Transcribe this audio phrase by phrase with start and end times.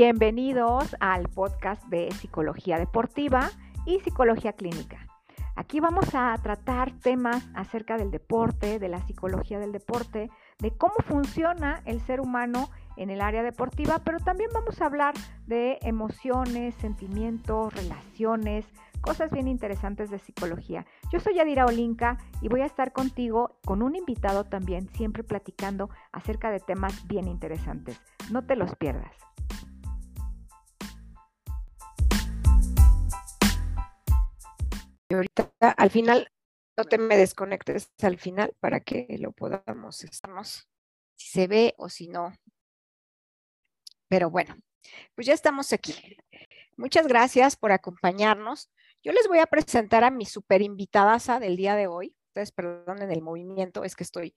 [0.00, 3.50] Bienvenidos al podcast de Psicología Deportiva
[3.84, 5.04] y Psicología Clínica.
[5.56, 10.30] Aquí vamos a tratar temas acerca del deporte, de la psicología del deporte,
[10.60, 15.14] de cómo funciona el ser humano en el área deportiva, pero también vamos a hablar
[15.48, 18.66] de emociones, sentimientos, relaciones,
[19.00, 20.86] cosas bien interesantes de psicología.
[21.10, 25.90] Yo soy Yadira Olinka y voy a estar contigo con un invitado también, siempre platicando
[26.12, 28.00] acerca de temas bien interesantes.
[28.30, 29.10] No te los pierdas.
[35.08, 36.30] Y ahorita al final,
[36.76, 40.68] no te me desconectes al final para que lo podamos, estamos,
[41.16, 42.32] si se ve o si no.
[44.08, 44.56] Pero bueno,
[45.14, 45.94] pues ya estamos aquí.
[46.76, 48.70] Muchas gracias por acompañarnos.
[49.02, 52.14] Yo les voy a presentar a mi super invitada del día de hoy.
[52.28, 54.36] Ustedes perdonen el movimiento, es que estoy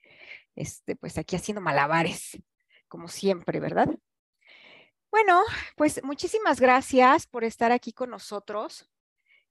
[0.55, 2.41] este, pues aquí haciendo malabares,
[2.87, 3.89] como siempre, ¿verdad?
[5.11, 5.43] Bueno,
[5.75, 8.89] pues muchísimas gracias por estar aquí con nosotros.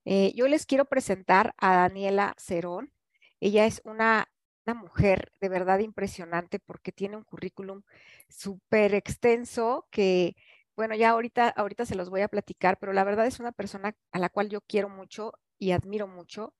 [0.05, 2.91] Eh, yo les quiero presentar a Daniela Cerón.
[3.39, 4.27] Ella es una,
[4.73, 7.81] mujer de verdad impresionante porque tiene un currículum
[8.29, 10.37] súper extenso que,
[10.77, 13.97] bueno, ya ahorita, ahorita se los voy a platicar, pero la verdad es una persona
[14.13, 16.53] a la cual yo quiero mucho y admiro mucho.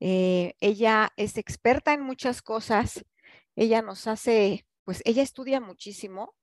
[0.00, 3.04] Eh, ella es experta en muchas cosas.
[3.56, 6.34] Ella nos hace, pues ella estudia muchísimo.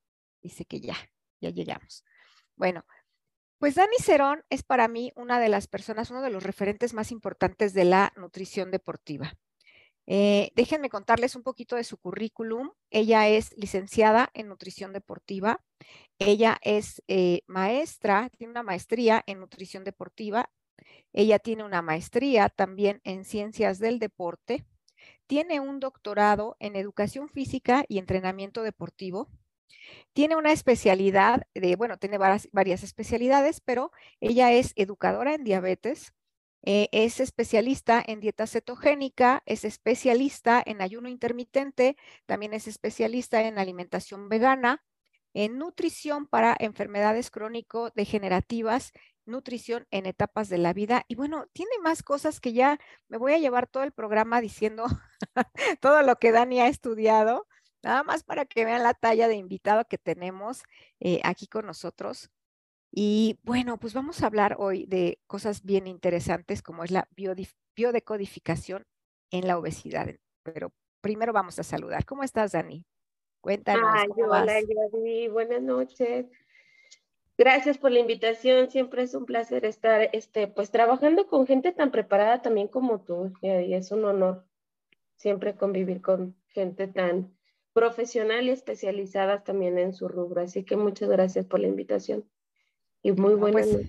[0.41, 0.97] Dice que ya,
[1.39, 2.03] ya llegamos.
[2.55, 2.85] Bueno,
[3.57, 7.11] pues Dani Cerón es para mí una de las personas, uno de los referentes más
[7.11, 9.33] importantes de la nutrición deportiva.
[10.07, 12.71] Eh, déjenme contarles un poquito de su currículum.
[12.91, 15.63] Ella es licenciada en nutrición deportiva.
[16.19, 20.51] Ella es eh, maestra, tiene una maestría en nutrición deportiva.
[21.13, 24.65] Ella tiene una maestría también en ciencias del deporte.
[25.27, 29.29] Tiene un doctorado en educación física y entrenamiento deportivo.
[30.13, 36.13] Tiene una especialidad de, bueno, tiene varias, especialidades, pero ella es educadora en diabetes,
[36.63, 43.59] eh, es especialista en dieta cetogénica, es especialista en ayuno intermitente, también es especialista en
[43.59, 44.83] alimentación vegana,
[45.33, 48.93] en nutrición para enfermedades crónico-degenerativas,
[49.25, 51.03] nutrición en etapas de la vida.
[51.07, 54.85] Y bueno, tiene más cosas que ya me voy a llevar todo el programa diciendo
[55.81, 57.47] todo lo que Dani ha estudiado,
[57.85, 60.63] Nada más para que vean la talla de invitado que tenemos
[60.99, 62.31] eh, aquí con nosotros.
[62.91, 67.07] Y bueno, pues vamos a hablar hoy de cosas bien interesantes como es la
[67.75, 68.87] biodecodificación
[69.29, 70.07] en la obesidad.
[70.41, 72.05] Pero primero vamos a saludar.
[72.05, 72.83] ¿Cómo estás, Dani?
[73.39, 73.83] Cuéntanos.
[74.07, 74.55] ¿cómo hola,
[74.91, 75.27] Dani.
[75.27, 76.25] Buenas noches.
[77.37, 78.71] Gracias por la invitación.
[78.71, 83.31] Siempre es un placer estar este, pues, trabajando con gente tan preparada también como tú.
[83.43, 84.43] Y es un honor
[85.17, 87.35] siempre convivir con gente tan
[87.75, 90.41] profesional y especializadas también en su rubro.
[90.41, 92.25] Así que muchas gracias por la invitación
[93.03, 93.87] y muy buenas pues,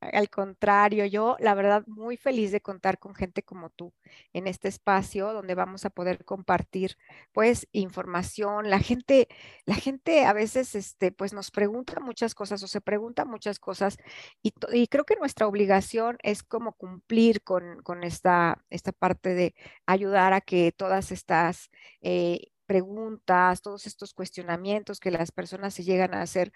[0.00, 3.92] Al contrario, yo la verdad muy feliz de contar con gente como tú
[4.32, 6.96] en este espacio donde vamos a poder compartir
[7.32, 8.70] pues información.
[8.70, 9.28] La gente,
[9.66, 13.98] la gente a veces este, pues nos pregunta muchas cosas o se pregunta muchas cosas
[14.42, 19.54] y, y creo que nuestra obligación es como cumplir con, con esta, esta parte de
[19.84, 21.68] ayudar a que todas estas
[22.00, 26.52] eh, preguntas, todos estos cuestionamientos que las personas se llegan a hacer,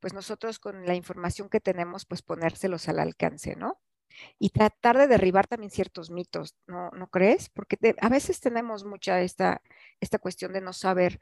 [0.00, 3.80] pues nosotros con la información que tenemos, pues ponérselos al alcance, ¿no?
[4.38, 7.50] Y tratar de derribar también ciertos mitos, ¿no, ¿no crees?
[7.50, 9.62] Porque a veces tenemos mucha esta,
[10.00, 11.20] esta cuestión de no saber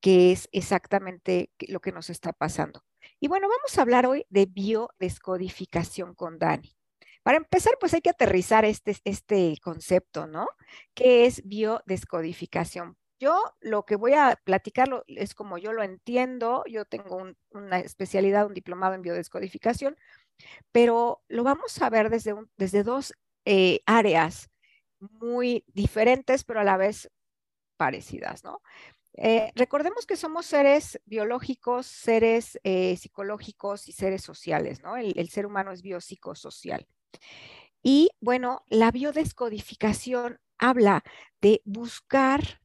[0.00, 2.84] qué es exactamente lo que nos está pasando.
[3.20, 6.76] Y bueno, vamos a hablar hoy de biodescodificación con Dani.
[7.22, 10.46] Para empezar, pues hay que aterrizar este, este concepto, ¿no?
[10.94, 12.98] ¿Qué es biodescodificación?
[13.24, 18.46] Yo lo que voy a platicar es como yo lo entiendo, yo tengo una especialidad,
[18.46, 19.96] un diplomado en biodescodificación,
[20.72, 23.14] pero lo vamos a ver desde, desde dos
[23.46, 24.50] eh, áreas
[24.98, 27.10] muy diferentes, pero a la vez
[27.78, 28.60] parecidas, ¿no?
[29.14, 34.98] Eh, recordemos que somos seres biológicos, seres eh, psicológicos y seres sociales, ¿no?
[34.98, 36.86] El, el, ser humano es biopsicosocial.
[37.82, 41.02] Y bueno, la biodescodificación habla
[41.40, 42.60] de buscar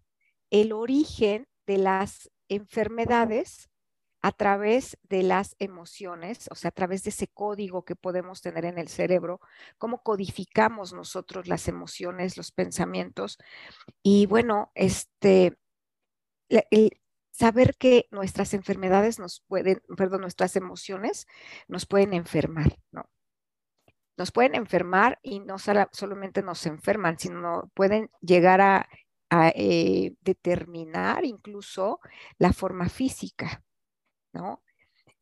[0.51, 3.69] el origen de las enfermedades
[4.22, 8.66] a través de las emociones, o sea, a través de ese código que podemos tener
[8.66, 9.40] en el cerebro,
[9.78, 13.38] cómo codificamos nosotros las emociones, los pensamientos.
[14.04, 15.57] Y bueno, este,
[16.50, 17.00] el
[17.31, 21.25] saber que nuestras enfermedades nos pueden, perdón, nuestras emociones
[21.68, 23.10] nos pueden enfermar, ¿no?
[24.18, 28.90] Nos pueden enfermar y no solamente nos enferman, sino pueden llegar a
[29.30, 32.00] a eh, determinar incluso
[32.38, 33.64] la forma física,
[34.34, 34.64] ¿no?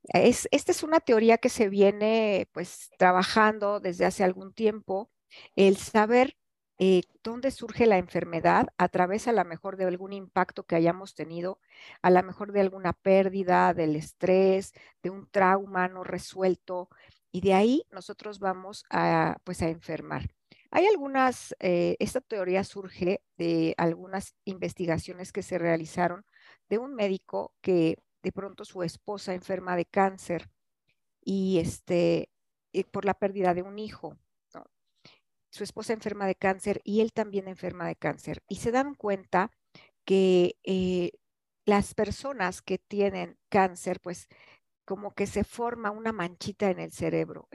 [0.04, 5.12] Es, esta es una teoría que se viene pues trabajando desde hace algún tiempo,
[5.56, 6.38] el saber
[6.80, 11.16] eh, dónde surge la enfermedad a través a lo mejor de algún impacto que hayamos
[11.16, 11.60] tenido,
[12.02, 14.74] a lo mejor de alguna pérdida, del estrés,
[15.04, 16.90] de un trauma no resuelto,
[17.32, 20.30] y de ahí nosotros vamos a pues a enfermar.
[20.72, 26.26] Hay algunas, eh, esta teoría surge de algunas investigaciones que se realizaron
[26.70, 30.50] de un médico que de pronto su esposa enferma de cáncer
[31.22, 32.30] y este,
[32.74, 34.18] eh, por la pérdida de un hijo.
[35.50, 38.44] Su esposa enferma de cáncer y él también enferma de cáncer.
[38.48, 39.52] Y se dan cuenta
[40.06, 41.12] que eh,
[41.66, 44.28] las personas que tienen cáncer, pues
[44.86, 47.50] como que se forma una manchita en el cerebro,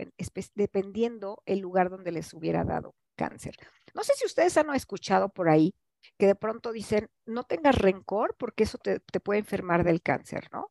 [0.55, 3.57] dependiendo el lugar donde les hubiera dado cáncer.
[3.95, 5.75] No sé si ustedes han escuchado por ahí
[6.19, 10.71] que de pronto dicen, no tengas rencor porque eso te, puede enfermar del cáncer, ¿no?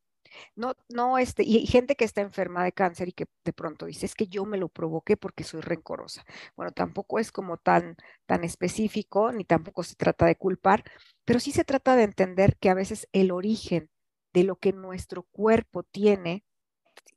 [0.56, 4.06] No, no, este, y gente que está enferma de cáncer y que de pronto dice,
[4.06, 6.24] es que yo me lo provoqué porque soy rencorosa.
[6.56, 10.86] Bueno, tampoco es como tan, tan específico, ni tampoco se trata de culpar,
[11.26, 13.90] pero sí se trata de entender que a veces el origen
[14.34, 16.46] de lo que nuestro cuerpo tiene,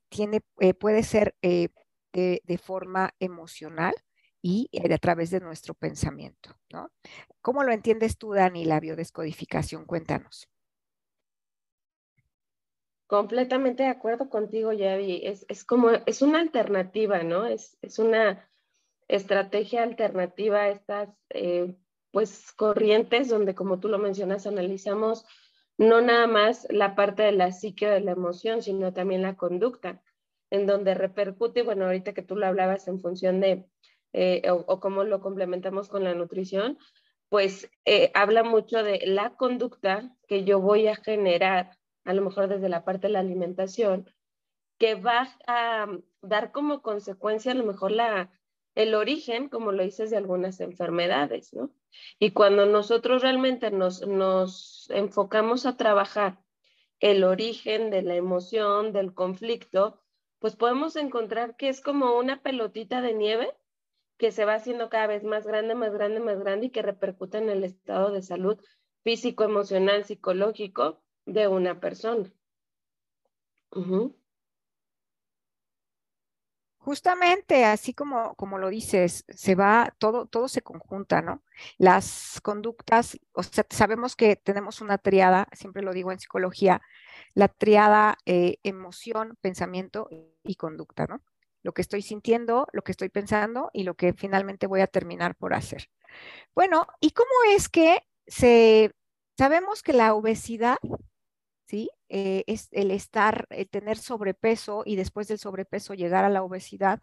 [0.09, 1.69] tiene eh, puede ser eh,
[2.13, 3.95] de, forma emocional
[4.47, 6.91] y eh, a través de nuestro pensamiento, ¿no?
[7.41, 9.87] ¿Cómo lo entiendes tú, Dani, la biodescodificación?
[9.87, 10.51] Cuéntanos.
[13.07, 15.23] Completamente de acuerdo contigo, Yavi.
[15.25, 17.47] Es, es como, es una alternativa, ¿no?
[17.47, 18.47] Es, es una
[19.09, 21.75] estrategia alternativa a estas, eh,
[22.11, 25.25] pues, corrientes donde, como tú lo mencionas, analizamos
[25.79, 29.39] no nada más la parte de la psique o de la emoción, sino también la
[29.39, 30.03] conducta,
[30.51, 33.67] en donde repercute, bueno, ahorita que tú lo hablabas en función de
[34.15, 36.79] eh, o, cómo lo complementamos con la nutrición,
[37.29, 42.47] pues eh, habla mucho de la conducta que yo voy a generar, a lo mejor
[42.47, 44.09] desde la parte de la alimentación,
[44.79, 45.89] que va a
[46.23, 48.31] dar como consecuencia a lo mejor la,
[48.77, 51.71] el origen, como lo dices, de algunas enfermedades, ¿no?
[52.21, 56.39] Y cuando nosotros realmente nos, nos enfocamos a trabajar
[57.01, 60.01] el origen de la emoción, del conflicto,
[60.39, 63.53] pues podemos encontrar que es como una pelotita de nieve
[64.17, 67.39] que se va haciendo cada vez más grande, más grande, más grande y que repercute
[67.39, 68.61] en el estado de salud
[69.03, 72.33] físico, emocional, psicológico de una persona.
[76.79, 81.43] Justamente, así como, como lo dices, se va, todo, todo se conjunta, ¿no?
[81.79, 86.83] Las conductas, o sea, sabemos que tenemos una triada, siempre lo digo en psicología,
[87.33, 90.09] la triada eh, emoción, pensamiento
[90.43, 91.23] y conducta, ¿no?
[91.65, 95.35] Lo que estoy sintiendo, lo que estoy pensando y lo que finalmente voy a terminar
[95.35, 95.89] por hacer.
[96.55, 98.93] Bueno, ¿y cómo es que se,
[99.37, 100.77] sabemos que la obesidad,
[101.67, 101.91] ¿sí?
[102.11, 107.01] Eh, es el estar, el tener sobrepeso y después del sobrepeso llegar a la obesidad,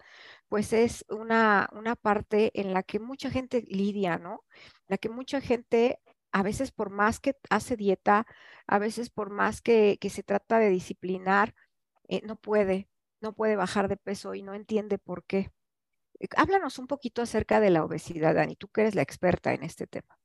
[0.47, 4.45] pues es una, una parte en la que mucha gente lidia, ¿no?
[4.87, 5.99] La que mucha gente
[6.31, 8.25] a veces por más que hace dieta,
[8.67, 11.55] a veces por más que, que se trata de disciplinar,
[12.07, 12.89] eh, no puede,
[13.21, 15.51] no puede bajar de peso y no entiende por qué.
[16.19, 19.63] Eh, háblanos un poquito acerca de la obesidad, Dani, tú que eres la experta en
[19.63, 20.17] este tema.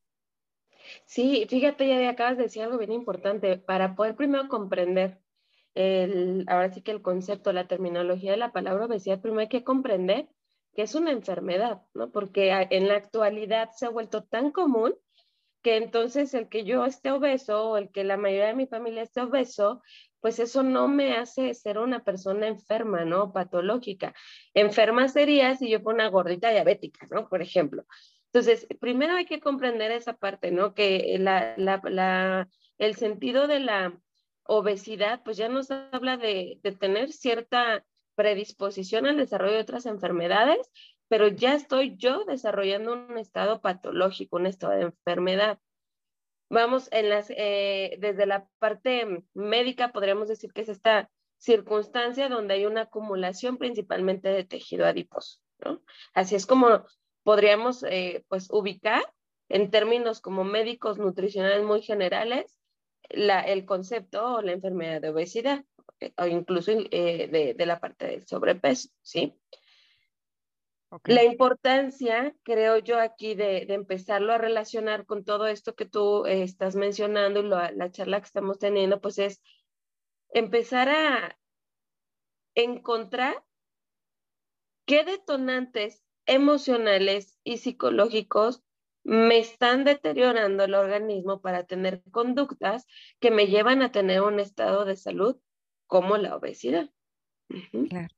[1.05, 3.59] Sí, fíjate, ya acabas de decir algo bien importante.
[3.59, 5.21] Para poder primero comprender
[5.75, 9.65] el, ahora sí que el concepto, la terminología de la palabra obesidad, primero hay que
[9.65, 10.29] comprender
[10.75, 12.11] que es una enfermedad, ¿no?
[12.11, 14.95] Porque en la actualidad se ha vuelto tan común
[15.63, 19.03] que entonces el que yo esté obeso o el que la mayoría de mi familia
[19.03, 19.83] esté obeso
[20.21, 23.33] pues eso no me hace ser una persona enferma, ¿no?
[23.33, 24.15] Patológica.
[24.55, 27.29] Enferma sería si yo fuera una gordita diabética, ¿no?
[27.29, 27.85] Por ejemplo.
[28.33, 30.75] Entonces, primero hay que comprender esa parte, ¿no?
[30.75, 31.15] Que
[32.79, 33.99] el sentido de la
[34.43, 40.71] obesidad, pues ya nos habla de, de tener cierta predisposición al desarrollo de otras enfermedades,
[41.09, 45.59] pero ya estoy yo desarrollando un estado patológico, un estado de enfermedad.
[46.49, 52.55] Vamos, en las, eh, desde la parte médica podríamos decir que es esta circunstancia donde
[52.55, 55.83] hay una acumulación principalmente de tejido adiposo, ¿no?
[56.15, 56.85] Así es como
[57.25, 59.03] podríamos eh, pues ubicar
[59.49, 62.59] en términos como médicos nutricionales muy generales
[63.11, 65.65] la, el concepto o la enfermedad de obesidad
[66.17, 69.35] o incluso eh, de, de, la parte del sobrepeso, ¿sí?
[71.05, 76.43] La importancia, creo yo, aquí de, empezarlo a relacionar con todo esto que tú eh,
[76.43, 79.43] estás mencionando y la charla que estamos teniendo, pues es
[80.31, 81.39] empezar a
[82.55, 83.45] encontrar
[84.87, 88.63] qué detonantes emocionales y psicológicos
[89.05, 92.87] me están deteriorando el organismo para tener conductas
[93.21, 95.37] que me llevan a tener un estado de salud
[95.87, 96.91] como la obesidad.
[97.89, 98.09] Claro.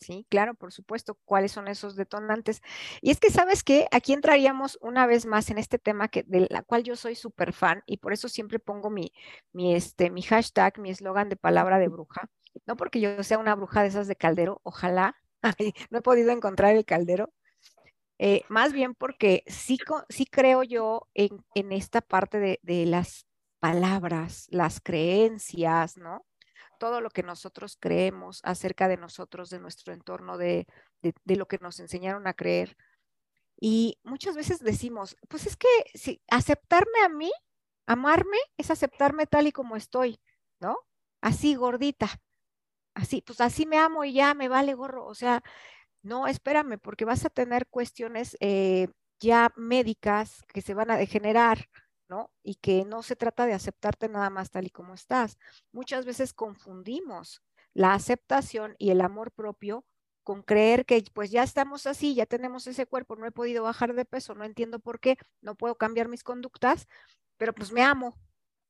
[0.00, 2.62] Sí, claro, por supuesto, cuáles son esos detonantes.
[3.00, 3.88] Y es que, ¿sabes qué?
[3.90, 7.52] Aquí entraríamos una vez más en este tema que, de la cual yo soy súper
[7.52, 9.12] fan y por eso siempre pongo mi,
[9.52, 12.30] mi, este, mi hashtag, mi eslogan de palabra de bruja.
[12.66, 15.16] No porque yo sea una bruja de esas de caldero, ojalá,
[15.90, 17.32] no he podido encontrar el caldero,
[18.18, 19.78] eh, más bien porque sí,
[20.08, 23.26] sí creo yo en, en esta parte de, de las
[23.60, 26.26] palabras, las creencias, ¿no?
[26.78, 30.66] Todo lo que nosotros creemos acerca de nosotros, de nuestro entorno, de,
[31.26, 32.76] lo que nos enseñaron a creer.
[33.60, 37.30] Y muchas veces decimos, pues es que si aceptarme a mí,
[37.86, 40.20] amarme, es aceptarme tal y como estoy,
[40.60, 40.78] ¿no?
[41.20, 42.08] Así gordita,
[42.94, 45.06] así, pues así me amo y ya me vale gorro.
[45.06, 45.42] O sea,
[46.02, 48.88] no, espérame, porque vas a tener cuestiones eh,
[49.20, 51.68] ya médicas que se van a degenerar,
[52.42, 55.38] Y que no se trata de aceptarte nada más tal y como estás.
[55.72, 57.42] Muchas veces confundimos
[57.74, 59.84] la aceptación y el amor propio
[60.24, 63.94] con creer que pues ya estamos así, ya tenemos ese cuerpo, no he podido bajar
[63.94, 66.86] de peso, no entiendo por qué, no puedo cambiar mis conductas,
[67.38, 68.14] pero pues me amo,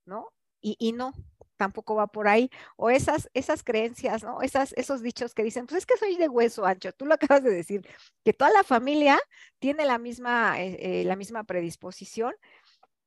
[0.04, 0.28] ¿no?
[0.60, 1.14] Y, y no,
[1.58, 2.50] tampoco va por ahí.
[2.76, 4.40] O esas, esas creencias, ¿no?
[4.40, 7.42] Esas, esos dichos que dicen, pues es que soy de hueso ancho, tú lo acabas
[7.42, 7.86] de decir,
[8.24, 9.18] que toda la familia
[9.58, 12.34] tiene la misma, eh, eh, la misma predisposición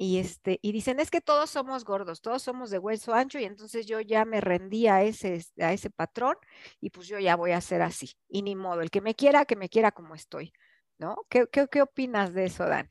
[0.01, 3.43] y, este, y dicen, es que todos somos gordos, todos somos de hueso ancho y
[3.43, 6.38] entonces yo ya me rendí a ese, a ese patrón
[6.79, 8.10] y pues yo ya voy a ser así.
[8.27, 10.53] Y ni modo, el que me quiera, que me quiera como estoy,
[10.98, 11.17] ¿no?
[11.29, 12.89] ¿Qué, qué, qué opinas de eso, Dani?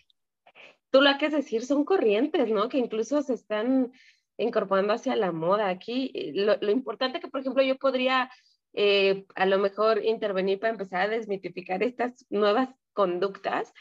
[0.91, 2.69] Tú lo que es decir son corrientes, ¿no?
[2.69, 3.91] Que incluso se están
[4.37, 5.69] incorporando hacia la moda.
[5.69, 8.31] Aquí eh, lo, lo importante que, por ejemplo, yo podría
[8.73, 13.73] eh, a lo mejor intervenir para empezar a desmitificar estas nuevas conductas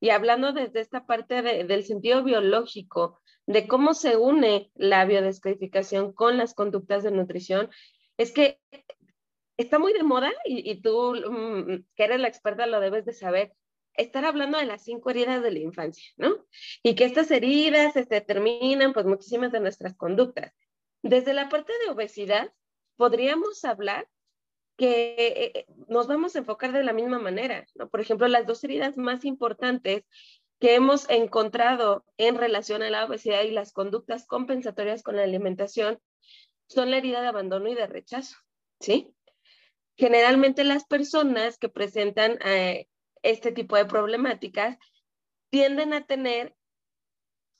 [0.00, 6.36] y hablando desde esta parte del sentido biológico, de cómo se une la biodescodificación con
[6.38, 7.70] las conductas de nutrición,
[8.16, 8.60] es que
[9.56, 13.52] está muy de moda y, tú, mm, que eres la experta, lo debes de saber,
[13.94, 16.46] estar hablando de las cinco heridas de la infancia, ¿no?
[16.82, 20.52] Y que estas heridas se determinan, pues, muchísimas de nuestras conductas.
[21.02, 22.52] Desde la parte de obesidad,
[22.96, 24.08] podríamos hablar
[24.80, 27.66] que eh, eh, nos vamos a enfocar de la misma manera.
[27.74, 27.90] ¿no?
[27.90, 30.04] Por ejemplo, las dos heridas más importantes
[30.58, 36.00] que hemos encontrado en relación a la obesidad y las conductas compensatorias con la alimentación
[36.66, 38.38] son la herida de abandono y de rechazo,
[38.80, 39.14] ¿sí?
[39.98, 42.88] Generalmente las personas que presentan eh,
[43.20, 44.78] este tipo de problemáticas
[45.50, 46.54] tienden a tener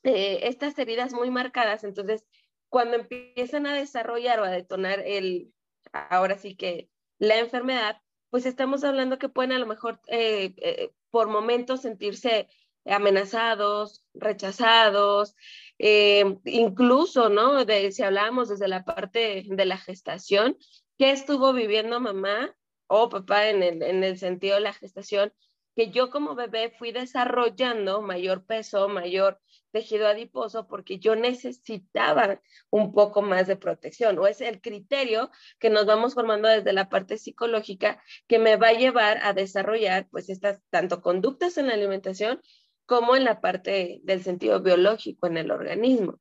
[0.02, 2.24] estas heridas muy marcadas, entonces
[2.70, 5.52] cuando empiezan a desarrollar o a detonar el,
[5.92, 6.89] ahora sí que
[7.20, 8.00] la enfermedad,
[8.30, 12.48] pues estamos hablando que pueden a lo mejor eh, eh, por momentos sentirse
[12.86, 15.36] amenazados, rechazados,
[15.78, 17.64] eh, incluso, ¿no?
[17.64, 20.56] De, si hablamos desde la parte de la gestación,
[20.98, 25.32] ¿qué estuvo viviendo mamá o papá en el, en el sentido de la gestación?
[25.76, 32.92] Que yo como bebé fui desarrollando mayor peso, mayor tejido adiposo porque yo necesitaba un
[32.92, 37.18] poco más de protección o es el criterio que nos vamos formando desde la parte
[37.18, 42.40] psicológica que me va a llevar a desarrollar pues estas tanto conductas en la alimentación
[42.86, 46.18] como en la parte del sentido biológico en el organismo.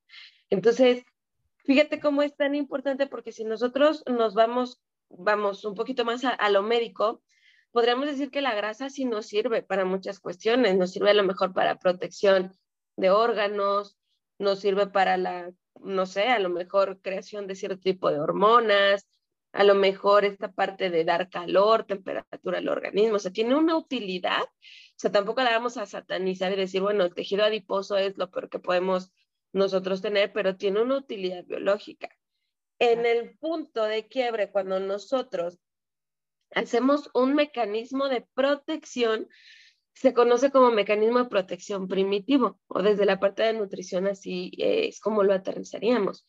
[0.51, 1.03] Entonces,
[1.65, 4.79] fíjate cómo es tan importante porque si nosotros nos vamos,
[5.09, 7.23] vamos un poquito más a, a lo médico,
[7.71, 11.23] podríamos decir que la grasa sí nos sirve para muchas cuestiones, nos sirve a lo
[11.23, 12.53] mejor para protección
[12.99, 13.97] de órganos,
[14.37, 15.51] nos sirve para la,
[15.81, 19.07] no sé, a lo mejor creación de cierto tipo de hormonas,
[19.51, 23.75] a lo mejor esta parte de dar calor, temperatura al organismo, o sea, tiene una
[23.77, 28.17] utilidad, o sea, tampoco la vamos a satanizar y decir, bueno, el tejido adiposo es
[28.17, 29.11] lo peor que podemos
[29.51, 32.09] nosotros tener, pero tiene una utilidad biológica.
[32.77, 35.59] En el punto de quiebre, cuando nosotros
[36.51, 39.27] hacemos un mecanismo de protección,
[39.93, 44.99] se conoce como mecanismo de protección primitivo o desde la parte de nutrición así es
[44.99, 46.27] como lo aterrizaríamos.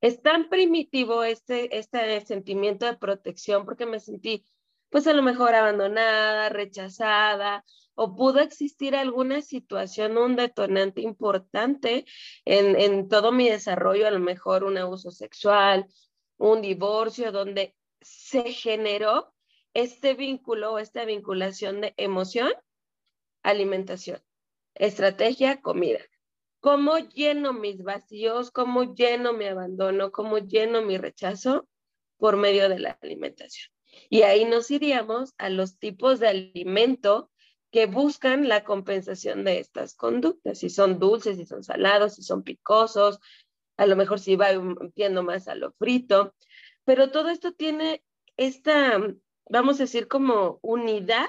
[0.00, 4.46] Es tan primitivo este, este sentimiento de protección porque me sentí
[4.88, 7.64] pues a lo mejor abandonada, rechazada
[7.94, 12.06] o pudo existir alguna situación, un detonante importante
[12.44, 15.86] en, en todo mi desarrollo, a lo mejor un abuso sexual,
[16.38, 19.32] un divorcio, donde se generó
[19.74, 22.50] este vínculo, esta vinculación de emoción
[23.42, 24.20] alimentación.
[24.74, 26.00] Estrategia, comida.
[26.60, 28.50] ¿Cómo lleno mis vacíos?
[28.50, 30.12] ¿Cómo lleno mi abandono?
[30.12, 31.68] ¿Cómo lleno mi rechazo?
[32.18, 33.72] Por medio de la alimentación.
[34.08, 37.30] Y ahí nos iríamos a los tipos de alimento
[37.70, 42.42] que buscan la compensación de estas conductas, si son dulces, si son salados, si son
[42.42, 43.20] picosos,
[43.76, 44.48] a lo mejor si va
[44.94, 46.34] viendo más a lo frito,
[46.84, 48.02] pero todo esto tiene
[48.36, 49.00] esta,
[49.48, 51.28] vamos a decir, como unidad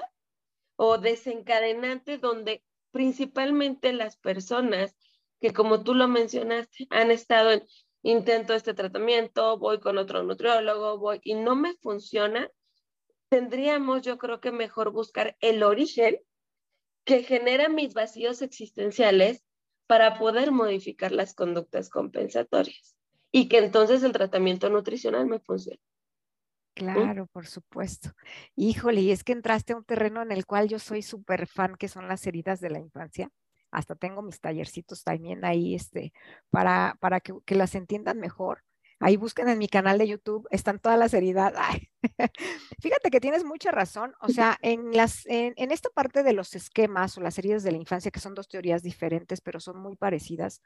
[0.84, 4.96] o desencadenante donde principalmente las personas
[5.40, 7.62] que como tú lo mencionaste, han estado en
[8.02, 12.50] intento este tratamiento, voy con otro nutriólogo, voy y no me funciona,
[13.28, 16.18] tendríamos yo creo que mejor buscar el origen
[17.04, 19.44] que genera mis vacíos existenciales
[19.86, 22.96] para poder modificar las conductas compensatorias
[23.30, 25.80] y que entonces el tratamiento nutricional me funcione.
[26.74, 28.12] Claro, por supuesto.
[28.56, 31.76] Híjole, y es que entraste a un terreno en el cual yo soy súper fan,
[31.76, 33.30] que son las heridas de la infancia
[33.72, 36.12] hasta tengo mis tallercitos también ahí este,
[36.50, 38.62] para, para que, las entiendan mejor.
[39.00, 41.52] Ahí busquen en mi canal de YouTube, están todas las heridas.
[42.80, 44.14] Fíjate que tienes mucha razón.
[44.20, 47.78] O sea, en, las, en, esta parte de los esquemas o las heridas de la
[47.78, 50.62] infancia, que son dos teorías diferentes, pero son muy parecidas,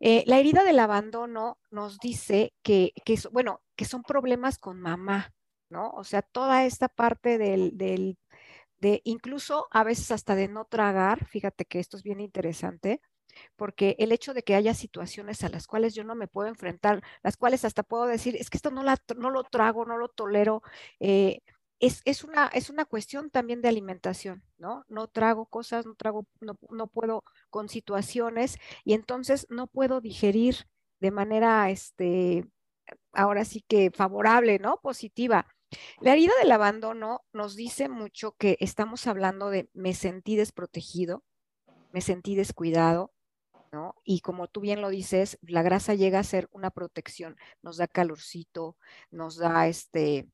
[0.00, 2.92] eh, la herida del abandono nos dice que,
[3.32, 5.32] bueno, que son problemas con mamá,
[5.70, 5.90] ¿no?
[5.90, 7.72] O sea, toda esta parte del,
[8.80, 13.00] de incluso a veces hasta de no tragar, fíjate que esto es bien interesante,
[13.56, 17.02] porque el hecho de que haya situaciones a las cuales yo no me puedo enfrentar,
[17.22, 18.82] las cuales hasta puedo decir, es que esto no,
[19.16, 20.62] no lo trago, no lo tolero,
[21.00, 21.40] eh,
[21.86, 24.84] es, es, una, es una cuestión también de alimentación, ¿no?
[24.88, 30.66] No trago cosas, no trago, no, no puedo con situaciones y entonces no puedo digerir
[31.00, 32.46] de manera, este,
[33.12, 34.78] ahora sí que favorable, ¿no?
[34.80, 35.46] Positiva.
[36.00, 41.24] La herida del abandono nos dice mucho que estamos hablando de me sentí desprotegido,
[41.92, 43.12] me sentí descuidado,
[43.72, 43.96] ¿no?
[44.04, 47.88] Y como tú bien lo dices, la grasa llega a ser una protección, nos da
[47.88, 48.76] calorcito,
[49.10, 50.28] nos da este,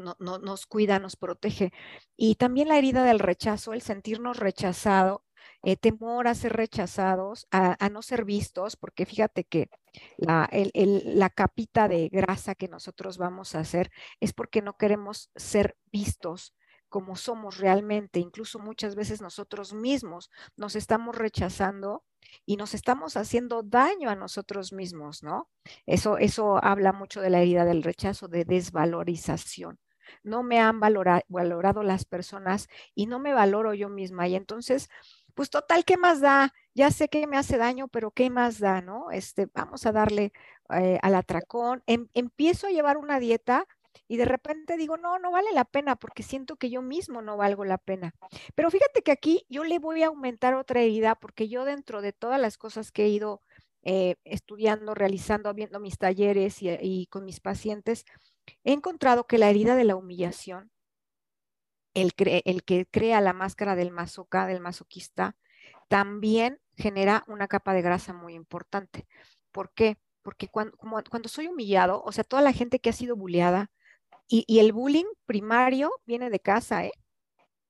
[0.00, 1.72] no, nos cuida, nos protege.
[2.16, 5.24] Y también la herida del rechazo, el sentirnos rechazado,
[5.62, 9.70] eh, temor a ser rechazados, a, no ser vistos, porque fíjate que
[10.16, 15.76] la, la capita de grasa que nosotros vamos a hacer es porque no queremos ser
[15.92, 16.54] vistos
[16.94, 18.20] como somos realmente.
[18.20, 22.04] Incluso muchas veces nosotros mismos nos estamos rechazando
[22.46, 25.48] y nos estamos haciendo daño a nosotros mismos, ¿no?
[25.86, 29.78] Eso, eso habla mucho de la herida del rechazo, de desvalorización.
[30.22, 34.28] No me han valorado las personas y no me valoro yo misma.
[34.28, 34.88] Y entonces
[35.34, 36.52] pues total, ¿qué más da?
[36.74, 39.10] Ya sé que me hace daño, pero ¿qué más da, no?
[39.10, 40.32] Este, vamos a darle
[40.70, 41.82] eh, al atracón.
[41.86, 43.66] Em, empiezo a llevar una dieta
[44.08, 47.36] y de repente digo, no, no vale la pena porque siento que yo mismo no
[47.36, 48.14] valgo la pena.
[48.54, 52.12] Pero fíjate que aquí yo le voy a aumentar otra herida porque yo dentro de
[52.12, 53.40] todas las cosas que he ido
[53.82, 58.04] eh, estudiando, realizando, viendo mis talleres y con mis pacientes,
[58.64, 60.70] he encontrado que la herida de la humillación
[61.94, 65.36] el, que crea la máscara del masoca, del masoquista,
[65.88, 69.06] también genera una capa de grasa muy importante.
[69.52, 69.98] ¿Por qué?
[70.22, 73.70] Porque cuando, soy humillado, o sea, toda la gente que ha sido bulleada,
[74.26, 76.92] y, el bullying primario viene de casa, ¿eh?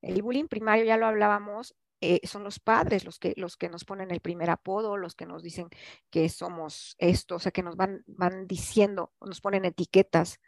[0.03, 3.35] El bullying primario, ya lo hablábamos, eh, son los padres los que,
[3.69, 5.69] nos ponen el primer apodo, los que nos dicen
[6.11, 10.39] que somos esto, o sea, que nos van diciendo, nos ponen etiquetas.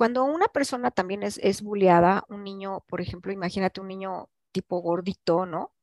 [0.00, 4.80] Cuando una persona también es, es bulleada, un niño, por ejemplo, imagínate un niño tipo
[4.80, 5.74] gordito, ¿no?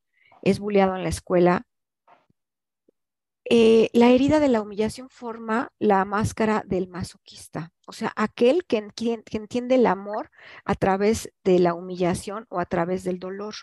[0.41, 1.67] Es bulleado en la escuela.
[3.45, 8.89] Eh, la herida de la humillación forma la máscara del masoquista, o sea, aquel que,
[8.95, 10.31] que entiende el amor
[10.65, 13.53] a través de la humillación o a través del dolor.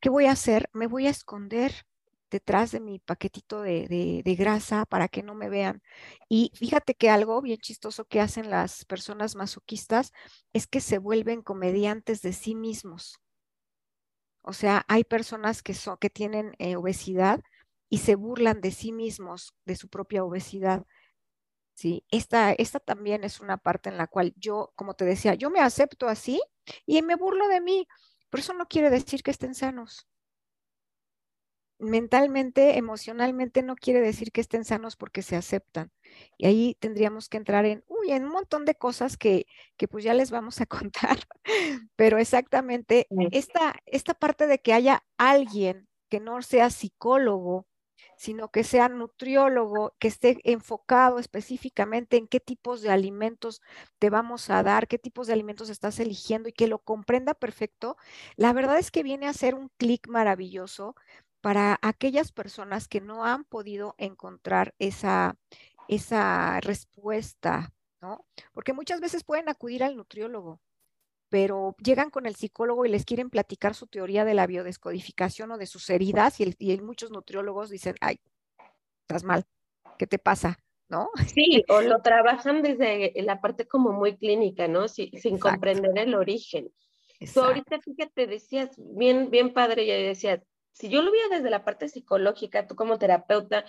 [0.00, 0.68] ¿Qué voy a hacer?
[0.74, 1.86] Me voy a esconder
[2.30, 5.82] detrás de mi paquetito de, grasa para que no me vean.
[6.28, 10.12] Y fíjate que algo bien chistoso que hacen las personas masoquistas
[10.52, 13.20] es que se vuelven comediantes de sí mismos.
[14.42, 17.40] O sea, hay personas que, son, que tienen eh, obesidad
[17.88, 20.84] y se burlan de sí mismos, de su propia obesidad.
[21.74, 25.50] Sí, esta, esta también es una parte en la cual yo, como te decía, yo
[25.50, 26.40] me acepto así
[26.86, 27.86] y me burlo de mí,
[28.30, 30.06] pero eso no quiere decir que estén sanos
[31.78, 35.92] mentalmente, emocionalmente no quiere decir que estén sanos porque se aceptan.
[36.38, 40.04] Y ahí tendríamos que entrar en, uy, en un montón de cosas que, que pues
[40.04, 41.18] ya les vamos a contar.
[41.96, 47.66] Pero exactamente esta, esta parte de que haya alguien que no sea psicólogo,
[48.16, 53.60] sino que sea nutriólogo, que esté enfocado específicamente en qué tipos de alimentos
[53.98, 57.96] te vamos a dar, qué tipos de alimentos estás eligiendo y que lo comprenda perfecto,
[58.36, 60.96] la verdad es que viene a ser un clic maravilloso
[61.46, 65.38] para aquellas personas que no han podido encontrar esa,
[65.86, 68.26] esa respuesta, ¿no?
[68.52, 70.60] Porque muchas veces pueden acudir al nutriólogo,
[71.28, 75.56] pero llegan con el psicólogo y les quieren platicar su teoría de la biodescodificación o
[75.56, 78.18] de sus heridas y, y muchos nutriólogos dicen, ay,
[79.02, 79.44] estás mal,
[79.98, 80.58] ¿qué te pasa?
[80.88, 81.10] ¿no?
[81.32, 84.88] Sí, o lo trabajan desde la parte como muy clínica, ¿no?
[84.88, 86.72] sin comprender el origen.
[87.32, 90.42] Tú ahorita, fíjate, decías, bien, bien padre, y decías,
[90.78, 93.64] si yo lo veía desde la parte psicológica, tú como terapeuta,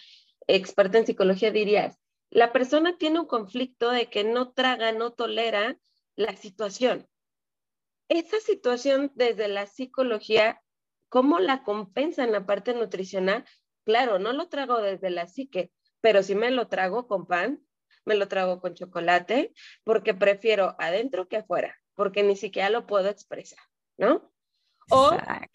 [0.46, 1.98] experta en psicología, dirías,
[2.30, 5.78] la persona tiene un conflicto de que no traga, no tolera
[6.16, 7.08] la situación.
[8.10, 10.62] Esa situación desde la psicología,
[11.08, 13.46] ¿cómo la compensa en la parte nutricional?
[13.86, 17.66] Claro, no lo trago desde la psique, pero sí me lo trago con pan,
[18.04, 19.54] me lo trago con chocolate,
[19.86, 23.60] porque prefiero adentro que afuera, porque ni siquiera lo puedo expresar,
[23.98, 24.30] ¿no?
[24.90, 25.12] O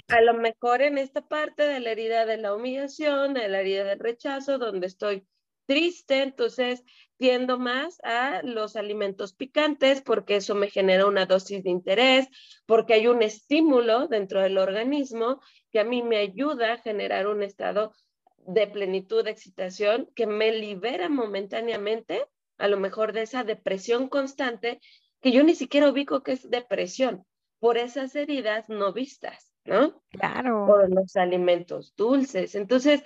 [0.09, 3.85] a lo mejor en esta parte de la herida de la humillación, de la herida
[3.85, 5.27] del rechazo, donde estoy
[5.67, 6.85] triste, entonces
[7.17, 12.29] tiendo más a los alimentos picantes porque eso me genera una dosis de interés,
[12.67, 15.41] porque hay un estímulo dentro del organismo
[15.71, 17.93] que a mí me ayuda a generar un estado
[18.37, 22.27] de plenitud, de excitación, que me libera momentáneamente,
[22.59, 24.81] a lo mejor de esa depresión constante,
[25.21, 27.25] que yo ni siquiera ubico que es depresión,
[27.63, 30.03] por esas heridas no vistas, ¿no?
[30.09, 30.67] Claro.
[30.67, 32.57] Por los alimentos dulces.
[32.57, 33.05] Entonces,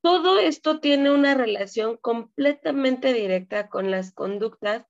[0.00, 4.86] todo esto tiene una relación completamente directa con las conductas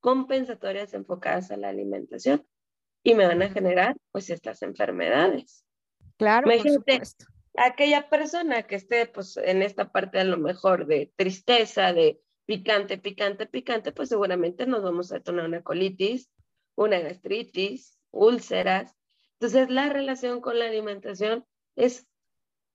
[0.00, 2.46] compensatorias enfocadas a la alimentación
[3.02, 5.64] y me van a generar pues estas enfermedades.
[6.18, 7.24] Claro, por supuesto.
[7.56, 12.98] aquella persona que esté pues en esta parte a lo mejor de tristeza, de picante,
[12.98, 16.30] picante, picante, pues seguramente nos vamos a tener una colitis,
[16.76, 18.94] una gastritis, úlceras.
[19.34, 21.44] Entonces la relación con la alimentación
[21.76, 22.06] es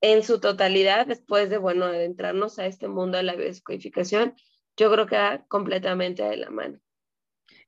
[0.04, 4.36] en su totalidad, después de, bueno, adentrarnos a este mundo de la biodescodificación,
[4.76, 6.80] yo creo que va completamente de la mano.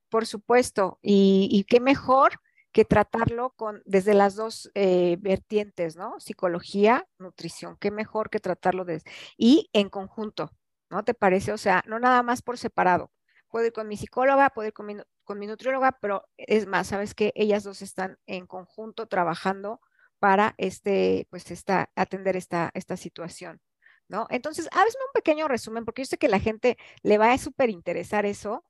[0.10, 2.42] Por supuesto, y, qué mejor
[2.74, 6.20] que tratarlo con, desde las dos eh, vertientes, ¿no?
[6.20, 10.52] Psicología, nutrición, qué mejor que tratarlo desde, y en conjunto,
[10.90, 11.54] ¿no te parece?
[11.54, 13.12] O sea, no nada más por separado.
[13.48, 16.88] Puedo ir con mi psicóloga, puedo ir con mi, con mi nutrióloga, pero es más,
[16.88, 19.82] sabes que ellas dos están en conjunto trabajando
[20.20, 23.60] para este, pues esta, atender esta, esta situación.
[24.08, 24.28] ¿No?
[24.30, 27.72] Entonces, hazme un pequeño resumen, porque yo sé que la gente le va a súper
[27.72, 28.64] interesar eso.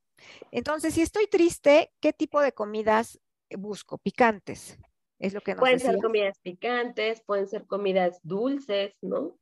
[0.51, 3.97] Entonces, si estoy triste, ¿qué tipo de comidas busco?
[3.97, 4.79] Picantes.
[5.19, 9.37] Es lo que nos Pueden ser comidas picantes, pueden ser comidas dulces, ¿no?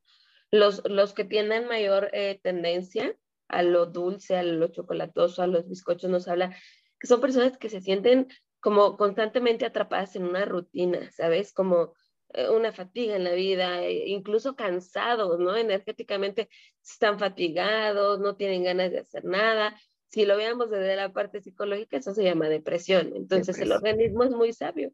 [0.52, 3.16] Los, los que tienen mayor eh, tendencia
[3.48, 6.56] a lo dulce, a lo chocolatoso, a los bizcochos, nos habla
[7.04, 8.30] que son personas que se sienten
[8.62, 11.52] como constantemente atrapadas en una rutina, ¿sabes?
[11.52, 11.94] Como
[12.30, 15.58] eh, una fatiga en la vida, eh, incluso cansados, ¿no?
[15.58, 16.48] Energéticamente
[16.82, 19.78] están fatigados, no tienen ganas de hacer nada.
[20.08, 23.12] Si lo veamos desde la parte psicológica, eso se llama depresión.
[23.18, 24.94] Entonces el organismo es muy sabio.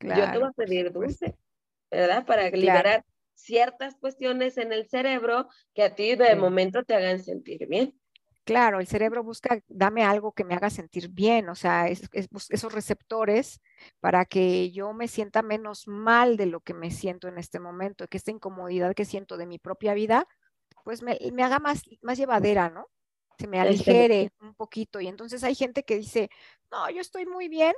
[0.00, 1.34] Yo te voy a pedir dulce,
[1.90, 2.24] ¿verdad?
[2.24, 7.66] Para liberar ciertas cuestiones en el cerebro que a ti de momento te hagan sentir
[7.66, 7.98] bien.
[8.46, 13.60] Claro, el cerebro busca, dame algo que me haga sentir bien, o sea, esos receptores
[13.98, 18.06] para que yo me sienta menos mal de lo que me siento en este momento,
[18.06, 20.28] que esta incomodidad que siento de mi propia vida,
[20.84, 22.88] pues me, haga más, más llevadera, ¿no?
[23.36, 25.00] Se me aligere un poquito.
[25.00, 26.30] Y entonces hay gente que dice,
[26.70, 27.74] no, yo estoy muy bien,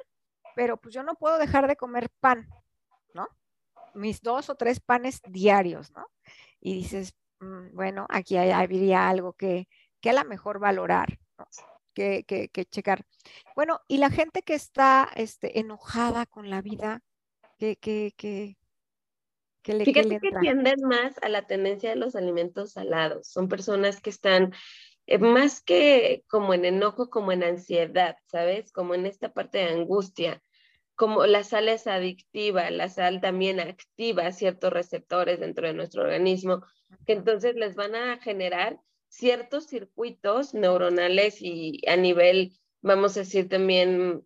[0.54, 2.46] pero pues yo no puedo dejar de comer pan,
[3.14, 3.26] ¿no?
[3.94, 6.06] Mis dos o tres panes diarios, ¿no?
[6.60, 9.66] Y dices, mm, bueno, aquí habría algo que
[10.00, 11.18] que a la mejor valorar,
[11.94, 13.04] que, que, checar.
[13.56, 17.02] Bueno, y la gente que está este, enojada con la vida,
[17.58, 18.56] que, que, que,
[19.62, 23.26] que le, Fíjate que, tienden más a la tendencia de los alimentos salados.
[23.28, 24.52] Son personas que están
[25.06, 28.70] eh, más que como en enojo, como en ansiedad, ¿sabes?
[28.72, 30.42] Como en esta parte de angustia.
[30.94, 36.64] Como la sal es adictiva, la sal también activa ciertos receptores dentro de nuestro organismo,
[37.06, 43.48] que entonces les van a generar ciertos circuitos neuronales y a nivel, vamos a decir
[43.48, 44.24] también,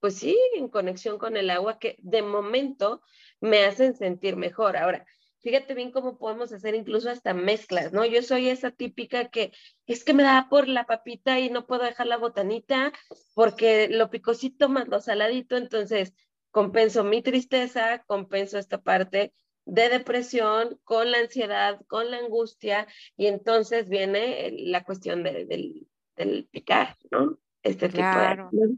[0.00, 3.02] pues sí, en conexión con el agua que de momento
[3.40, 4.76] me hacen sentir mejor.
[4.76, 5.06] Ahora,
[5.40, 8.04] fíjate bien cómo podemos hacer incluso hasta mezclas, ¿no?
[8.04, 9.52] Yo soy esa típica que
[9.86, 12.92] es que me da por la papita y no puedo dejar la botanita
[13.34, 16.14] porque lo picosito más lo saladito, entonces
[16.50, 19.34] compenso mi tristeza, compenso esta parte
[19.66, 25.88] de depresión, con la ansiedad, con la angustia, y entonces viene la cuestión del,
[26.50, 27.38] picar, ¿no?
[27.62, 28.48] Este claro.
[28.50, 28.74] tipo de...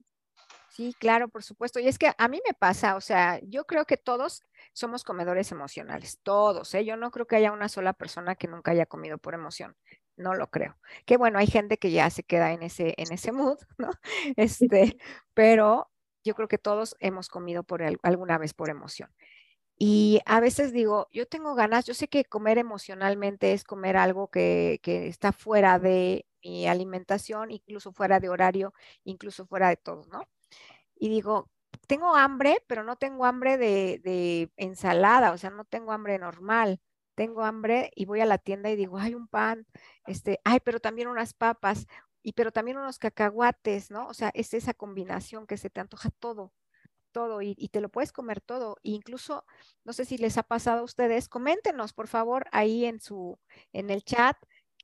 [0.76, 1.80] Sí, claro, por supuesto.
[1.80, 4.42] Y es que a mí me pasa, o sea, yo creo que todos
[4.74, 6.84] somos comedores emocionales, todos, ¿eh?
[6.84, 9.74] Yo no creo que haya una sola persona que nunca haya comido por emoción,
[10.16, 10.76] no lo creo.
[11.06, 13.90] Que bueno, hay gente que ya se queda en ese, en ese mood, ¿no?
[14.36, 14.98] Este,
[15.32, 15.90] pero
[16.22, 19.10] yo creo que todos hemos comido por alguna vez por emoción.
[19.78, 24.28] Y a veces digo, yo tengo ganas, yo sé que comer emocionalmente es comer algo
[24.28, 28.72] que, está fuera de mi alimentación, incluso fuera de horario,
[29.04, 30.22] incluso fuera de todo, ¿no?
[30.96, 31.50] Y digo,
[31.88, 36.80] tengo hambre, pero no tengo hambre de, ensalada, o sea, no tengo hambre normal
[37.16, 39.66] tengo hambre y voy a la tienda y digo, hay un pan,
[40.06, 41.86] este, ay, pero también unas papas,
[42.22, 44.06] y pero también unos cacahuates, ¿no?
[44.08, 46.52] O sea, es esa combinación que se te antoja todo,
[47.16, 48.76] todo, y, te lo puedes comer todo.
[48.82, 49.46] E incluso,
[49.84, 53.38] no sé si les ha pasado a ustedes, coméntenos, por favor, ahí en su,
[53.72, 54.36] en el chat,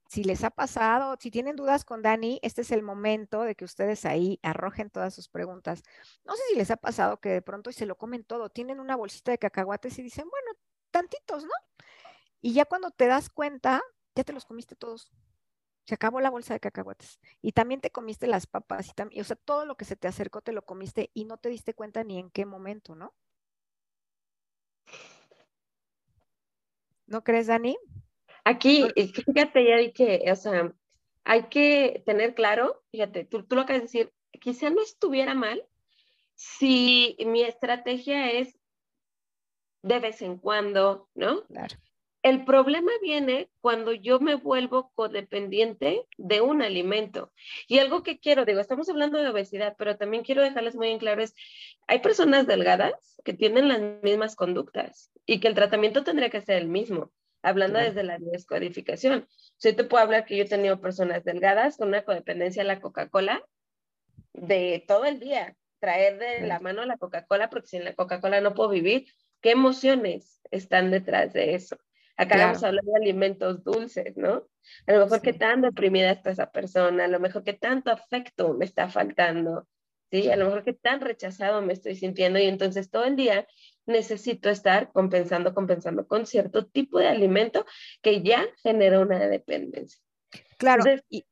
[0.09, 3.67] si les ha pasado, si tienen dudas con Dani, este es el momento de que
[3.67, 5.83] ustedes ahí arrojen todas sus preguntas.
[6.25, 8.97] No sé si les ha pasado que de pronto se lo comen todo, tienen una
[8.97, 10.59] bolsita de cacahuates y dicen, bueno,
[10.91, 11.53] tantitos, ¿no?
[12.41, 13.83] Y ya cuando te das cuenta,
[14.15, 15.13] ya te los comiste todos.
[15.85, 17.21] Se acabó la bolsa de cacahuates.
[17.41, 18.89] Y también te comiste las papas.
[18.89, 21.39] Y también, o sea, todo lo que se te acercó te lo comiste y no
[21.39, 23.15] te diste cuenta ni en qué momento, ¿no?
[27.07, 27.77] ¿No crees, Dani?
[28.45, 30.73] Aquí, fíjate, ya dije, o sea,
[31.25, 35.65] hay que tener claro, fíjate, tú, tú lo acabas de decir, quizá no estuviera mal
[36.35, 38.59] si mi estrategia es
[39.83, 41.45] de vez en cuando, ¿no?
[41.47, 41.77] Claro.
[42.23, 47.33] El problema viene cuando yo me vuelvo codependiente de un alimento.
[47.67, 50.99] Y algo que quiero, digo, estamos hablando de obesidad, pero también quiero dejarles muy en
[50.99, 51.35] claro es,
[51.89, 56.59] hay personas delgadas que tienen las mismas conductas y que el tratamiento tendría que ser
[56.59, 57.11] el mismo,
[57.43, 59.27] hablando desde la descodificación.
[59.57, 62.81] Si te puedo hablar que yo he tenido personas delgadas con una codependencia a la
[62.81, 63.45] Coca-Cola
[64.33, 68.55] de todo el día, traer de la mano la Coca-Cola porque sin la Coca-Cola no
[68.55, 69.07] puedo vivir.
[69.41, 71.77] ¿Qué emociones están detrás de eso?
[72.17, 74.47] Acá vamos a hablar de alimentos dulces, ¿no?
[74.87, 78.55] A lo mejor qué tan deprimida está esa persona, a lo mejor qué tanto afecto
[78.55, 79.67] me está faltando,
[80.11, 80.31] ¿sí?
[80.31, 83.47] A lo mejor qué tan rechazado me estoy sintiendo y entonces todo el día
[83.87, 87.65] necesito estar compensando, compensando con cierto tipo de alimento
[88.03, 90.01] que ya genera una dependencia.
[90.59, 90.85] Claro.
[91.09, 91.25] y,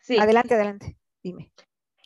[0.00, 0.18] sí.
[0.18, 0.96] Adelante, adelante.
[1.22, 1.52] Dime.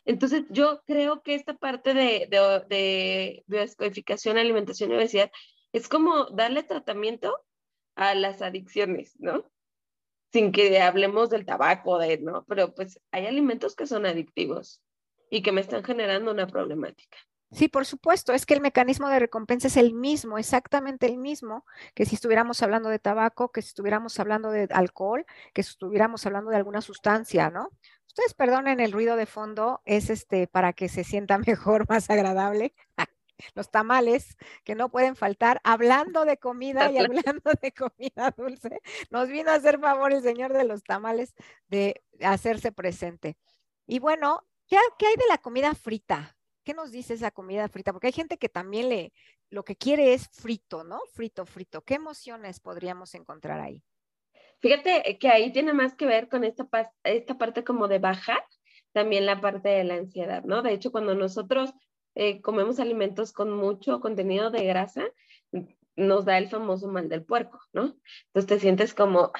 [0.05, 5.31] Entonces, yo creo que esta parte de, de, de biodescodificación, alimentación y obesidad
[5.73, 7.37] es como darle tratamiento
[7.97, 9.43] a las adicciones, ¿no?
[10.31, 12.45] Sin que hablemos del tabaco, de, ¿no?
[12.47, 14.81] Pero pues hay alimentos que son adictivos
[15.29, 17.17] y que me están generando una problemática.
[17.51, 21.65] Sí, por supuesto, es que el mecanismo de recompensa es el mismo, exactamente el mismo
[21.95, 26.25] que si estuviéramos hablando de tabaco, que si estuviéramos hablando de alcohol, que si estuviéramos
[26.25, 27.69] hablando de alguna sustancia, ¿no?
[28.05, 32.75] Ustedes perdonen el ruido de fondo, es este para que se sienta mejor, más agradable
[33.53, 39.29] los tamales que no pueden faltar, hablando de comida y hablando de comida dulce, nos
[39.29, 41.33] vino a hacer favor el señor de los tamales
[41.67, 43.37] de hacerse presente.
[43.85, 46.37] Y bueno, ¿qué, hay de la comida frita?
[46.63, 47.93] ¿Qué nos dice esa comida frita?
[47.93, 49.13] Porque hay gente que también le,
[49.49, 50.99] lo que quiere es frito, ¿no?
[51.13, 51.81] Frito, frito.
[51.81, 53.83] ¿Qué emociones podríamos encontrar ahí?
[54.59, 56.67] Fíjate que ahí tiene más que ver con esta,
[57.03, 58.43] esta parte como de bajar
[58.91, 60.63] también la parte de la ansiedad, ¿no?
[60.63, 61.71] De hecho, cuando nosotros
[62.19, 65.05] eh, comemos alimentos con mucho contenido de grasa,
[65.95, 67.95] nos da el famoso mal del puerco, ¿no?
[68.27, 69.31] Entonces te sientes como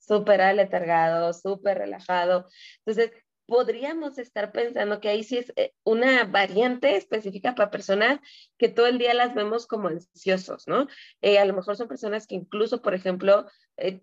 [0.00, 2.48] súper aletargado, súper relajado.
[2.78, 3.12] Entonces,
[3.46, 8.18] podríamos estar pensando que ahí sí es eh, una variante específica para personas
[8.58, 10.88] que todo el día las vemos como ansiosos, ¿no?
[11.22, 13.46] Eh, a lo mejor son personas que incluso, por ejemplo,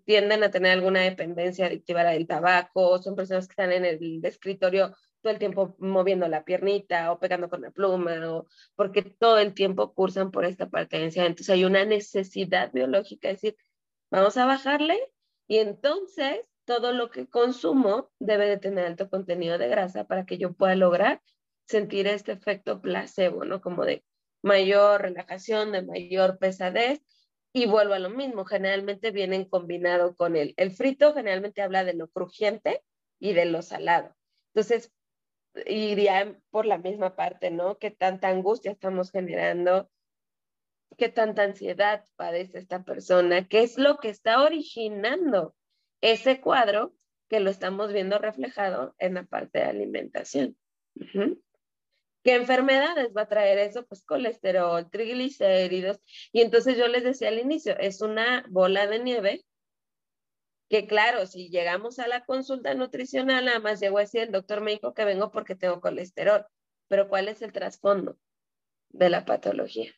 [0.06, 4.96] tienden a tener alguna dependencia adictiva del tabaco, son personas que están en el escritorio
[5.22, 9.54] todo el tiempo moviendo la piernita o pegando con la pluma, o porque todo el
[9.54, 11.28] tiempo cursan por esta ansiedad.
[11.28, 13.56] Entonces hay una necesidad biológica de decir,
[14.10, 14.98] vamos a bajarle
[15.46, 20.38] y entonces todo lo que consumo debe de tener alto contenido de grasa para que
[20.38, 21.22] yo pueda lograr
[21.66, 23.60] sentir este efecto placebo, ¿no?
[23.60, 24.04] Como de
[24.42, 27.00] mayor relajación, de mayor pesadez.
[27.54, 31.92] Y vuelvo a lo mismo, generalmente vienen combinado con el, el frito, generalmente habla de
[31.92, 32.82] lo crujiente
[33.18, 34.16] y de lo salado.
[34.54, 34.90] Entonces,
[35.66, 37.78] iría por la misma parte, ¿no?
[37.78, 39.90] ¿Qué tanta angustia estamos generando?
[40.96, 43.46] ¿Qué tanta ansiedad padece esta persona?
[43.48, 45.54] ¿Qué es lo que está originando
[46.00, 46.94] ese cuadro
[47.28, 50.56] que lo estamos viendo reflejado en la parte de alimentación?
[52.22, 53.84] ¿Qué enfermedades va a traer eso?
[53.86, 55.98] Pues colesterol, triglicéridos.
[56.30, 59.44] Y entonces yo les decía al inicio, es una bola de nieve
[60.72, 64.62] que claro, si llegamos a la consulta nutricional, nada más llego a decir, el doctor
[64.62, 66.46] me dijo que vengo porque tengo colesterol,
[66.88, 68.16] pero ¿cuál es el trasfondo
[68.88, 69.92] de la patología?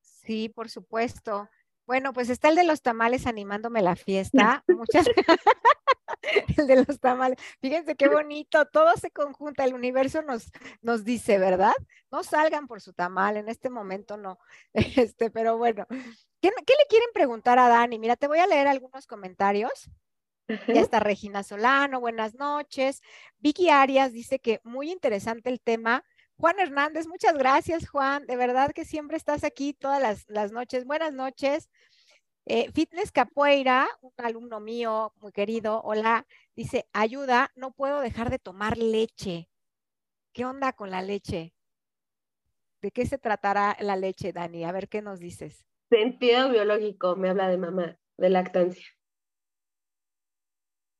[0.00, 1.50] Sí, por supuesto.
[1.86, 4.62] Bueno, pues está el de los tamales animándome la fiesta.
[4.68, 5.08] Muchas
[6.56, 7.36] el de los tamales.
[7.60, 11.74] Fíjense qué bonito, todo se conjunta, el universo nos, nos dice, ¿verdad?
[12.12, 14.38] No salgan por su tamal, en este momento no.
[14.72, 15.84] Este, pero bueno,
[16.40, 17.98] ¿qué, le quieren preguntar a Dani?
[17.98, 19.90] Mira, te voy a leer algunos comentarios.
[20.66, 23.02] Ya está Regina Solano, buenas noches.
[23.38, 26.04] Vicky Arias dice que muy interesante el tema.
[26.36, 28.26] Juan Hernández, muchas gracias, Juan.
[28.26, 30.84] De verdad que siempre estás aquí todas las, noches.
[30.86, 31.70] Buenas noches.
[32.46, 36.26] Eh, Fitness Capoeira, un alumno mío muy querido, hola,
[36.56, 39.48] dice, ayuda, no puedo dejar de tomar leche.
[40.32, 41.54] ¿Qué onda con la leche?
[42.80, 44.64] ¿De qué se tratará la leche, Dani?
[44.64, 45.69] A ver qué nos dices.
[45.90, 48.86] Sentido biológico, me habla de mamá, de lactancia.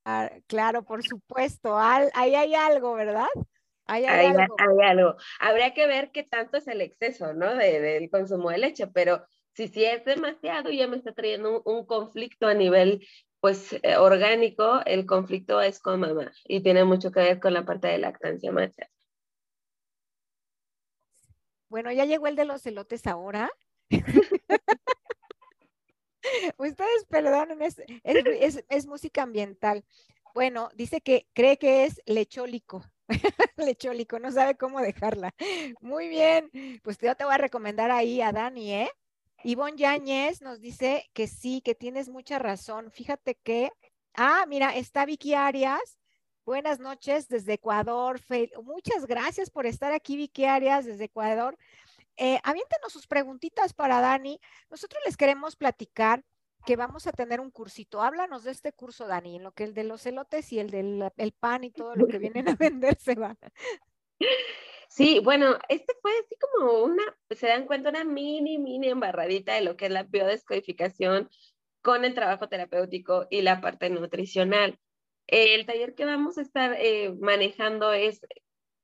[0.05, 1.79] Ah, claro, por supuesto.
[1.79, 3.29] ahí hay algo, ¿verdad?
[3.87, 4.57] Ahí hay, algo.
[4.59, 5.17] hay, algo.
[5.39, 7.55] Habría que ver qué tanto es el exceso, ¿no?
[7.55, 11.87] De, del consumo de leche, pero si, si es demasiado, ya me está trayendo un,
[11.87, 13.07] conflicto a nivel,
[13.39, 17.65] pues, eh, orgánico, el conflicto es con mamá y tiene mucho que ver con la
[17.65, 18.89] parte de lactancia macha.
[21.69, 23.51] Bueno, ya llegó el de los elotes ahora.
[26.59, 27.83] Ustedes perdonen, es,
[28.69, 29.85] es, música ambiental.
[30.35, 32.85] Bueno, dice que cree que es lechólico.
[33.57, 35.35] lechólico, no sabe cómo dejarla.
[35.81, 36.51] Muy bien,
[36.83, 38.91] pues yo te voy a recomendar ahí a Dani, ¿eh?
[39.43, 42.91] Ivonne Yáñez nos dice que sí, que tienes mucha razón.
[42.91, 43.73] Fíjate que,
[44.15, 45.99] ah, mira, está Vicky Arias.
[46.45, 48.21] Buenas noches desde Ecuador.
[48.63, 51.57] Muchas gracias por estar aquí, Vicky Arias, desde Ecuador.
[52.23, 54.39] Eh, aviéntenos sus preguntitas para Dani.
[54.69, 56.23] Nosotros les queremos platicar
[56.67, 58.03] que vamos a tener un cursito.
[58.03, 61.11] Háblanos de este curso, Dani, en lo que el de los elotes y el del
[61.17, 63.39] el pan y todo lo que vienen a vender se va.
[64.87, 69.63] Sí, bueno, este fue así como una, se dan cuenta, una mini, mini embarradita de
[69.63, 71.31] lo que es la biodescodificación
[71.81, 74.79] con el trabajo terapéutico y la parte nutricional.
[75.27, 78.21] El taller que vamos a estar eh, manejando es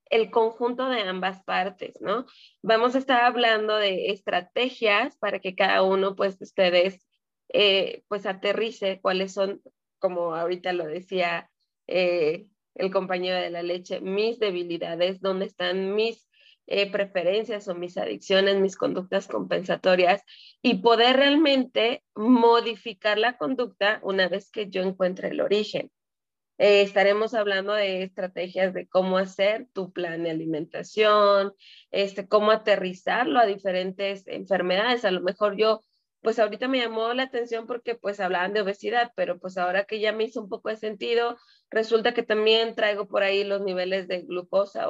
[0.09, 2.25] el conjunto de ambas partes, ¿no?
[2.61, 7.07] Vamos a estar hablando de estrategias para que cada uno, pues, ustedes,
[7.49, 9.61] eh, pues, aterrice cuáles son,
[9.99, 11.49] como ahorita lo decía
[11.87, 16.27] eh, el compañero de la leche, mis debilidades, dónde están mis
[16.67, 20.23] eh, preferencias o mis adicciones, mis conductas compensatorias
[20.61, 25.91] y poder realmente modificar la conducta una vez que yo encuentre el origen.
[26.57, 31.53] Eh, estaremos hablando de estrategias de cómo hacer tu plan de alimentación,
[31.91, 35.05] este, cómo aterrizarlo a diferentes enfermedades.
[35.05, 35.81] A lo mejor yo,
[36.21, 39.99] pues ahorita me llamó la atención porque pues hablaban de obesidad, pero pues ahora que
[39.99, 41.37] ya me hizo un poco de sentido,
[41.69, 44.87] resulta que también traigo por ahí los niveles de glucosa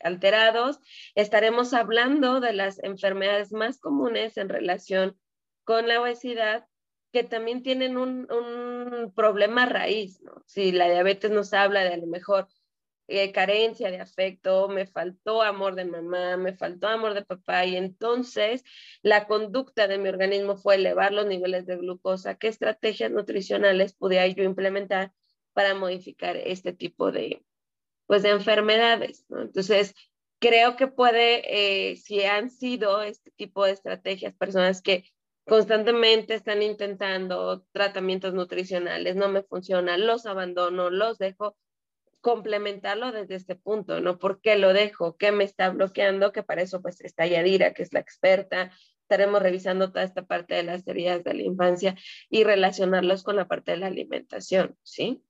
[0.00, 0.78] alterados.
[1.14, 5.18] Estaremos hablando de las enfermedades más comunes en relación
[5.64, 6.66] con la obesidad
[7.12, 8.26] que también tienen un,
[9.14, 10.42] problema raíz, ¿no?
[10.46, 12.48] Si la diabetes nos habla de a lo mejor
[13.08, 17.76] eh, carencia de afecto, me faltó amor de mamá, me faltó amor de papá y
[17.76, 18.64] entonces
[19.02, 22.36] la conducta de mi organismo fue elevar los niveles de glucosa.
[22.36, 25.12] ¿Qué estrategias nutricionales pudiera yo implementar
[25.52, 27.44] para modificar este tipo de,
[28.06, 29.26] pues, de enfermedades?
[29.28, 29.42] ¿no?
[29.42, 29.94] Entonces,
[30.38, 35.04] creo que puede, eh, si han sido este tipo de estrategias, personas que
[35.46, 41.56] constantemente están intentando tratamientos nutricionales, no me funcionan, los abandono, los dejo,
[42.22, 44.18] complementarlo desde este punto, ¿no?
[44.18, 45.16] ¿Por qué lo dejo?
[45.16, 46.32] ¿Qué me está bloqueando?
[46.32, 48.70] Que para eso pues está Yadira, que es la experta.
[49.02, 51.96] Estaremos revisando toda esta parte de las heridas de la infancia
[52.30, 55.22] y relacionarlos con la parte de la alimentación, ¿sí?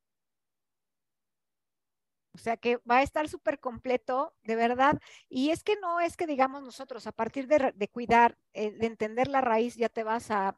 [2.35, 4.99] O sea que va a estar súper completo, de verdad.
[5.29, 9.29] Y es que no es que digamos nosotros, a partir de, cuidar, eh, de entender
[9.29, 10.57] la raíz, ya te vas a,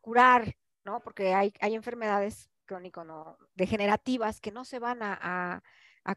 [0.00, 1.00] curar, ¿no?
[1.00, 5.62] Porque hay, hay enfermedades crónico no degenerativas que no se van a,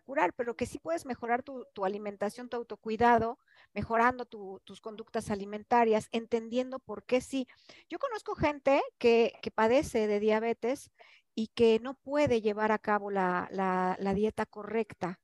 [0.05, 3.39] curar, pero que sí puedes mejorar tu, alimentación, tu autocuidado,
[3.73, 7.45] mejorando tus conductas alimentarias, entendiendo por qué sí.
[7.89, 10.91] Yo conozco gente que, que padece de diabetes
[11.35, 15.19] y que no puede llevar a cabo la, dieta correcta,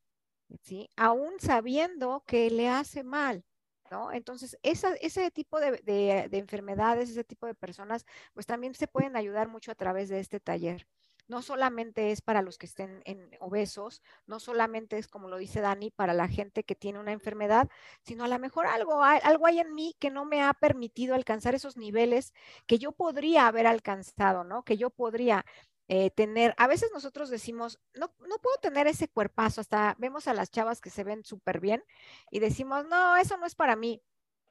[0.61, 0.89] ¿sí?
[0.95, 3.43] Aún sabiendo que le hace mal.
[3.89, 4.11] ¿No?
[4.11, 9.71] Entonces, ese tipo de, enfermedades, ese tipo de personas, pues también se pueden ayudar mucho
[9.71, 10.85] a través de este taller.
[11.29, 13.01] No solamente es para los que estén
[13.39, 17.69] obesos, no solamente es, como lo dice Dani, para la gente que tiene una enfermedad,
[18.01, 21.55] sino a lo mejor algo, algo hay en mí que no me ha permitido alcanzar
[21.55, 22.33] esos niveles
[22.65, 24.63] que yo podría haber alcanzado, ¿no?
[24.63, 25.45] Que yo podría.
[25.89, 30.33] Eh, tener, a veces nosotros decimos, no, no puedo tener ese cuerpazo, hasta vemos a
[30.33, 31.81] las chavas que se ven súper bien
[32.29, 34.01] y decimos, no, eso no es para mí,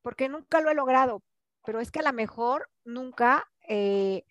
[0.00, 1.22] porque nunca lo he logrado,
[1.64, 4.24] pero es que a lo mejor nunca, eh,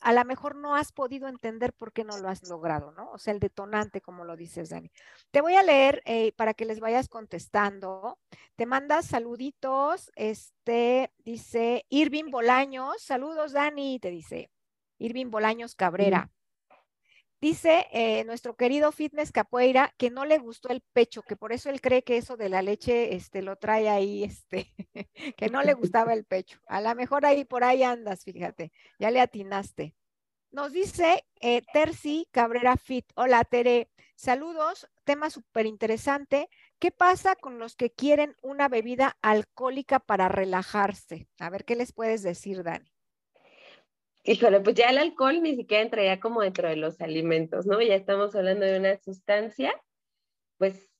[0.00, 3.10] a lo mejor no has podido entender por qué no lo has logrado, ¿no?
[3.10, 4.92] O sea, el detonante, como lo dices, Dani.
[5.32, 8.18] Te voy a leer eh, para que les vayas contestando.
[8.54, 14.50] Te mandas saluditos, este, dice Irving Bolaños, saludos, Dani, te dice.
[14.98, 16.30] Irving Bolaños Cabrera.
[17.40, 21.70] Dice eh, nuestro querido Fitness Capoeira que no le gustó el pecho, que por eso
[21.70, 24.74] él cree que eso de la leche este, lo trae ahí, este,
[25.36, 26.58] que no le gustaba el pecho.
[26.66, 29.94] A lo mejor ahí por ahí andas, fíjate, ya le atinaste.
[30.50, 33.06] Nos dice eh, Terci Cabrera Fit.
[33.14, 33.90] Hola, Tere.
[34.16, 36.48] Saludos, tema súper interesante.
[36.80, 41.28] ¿Qué pasa con los que quieren una bebida alcohólica para relajarse?
[41.38, 42.90] A ver, ¿qué les puedes decir, Dani?
[44.24, 47.80] Híjole, pues ya el alcohol ni siquiera entraría como dentro de los alimentos, ¿no?
[47.80, 49.72] Ya estamos hablando de una sustancia,
[50.58, 50.90] pues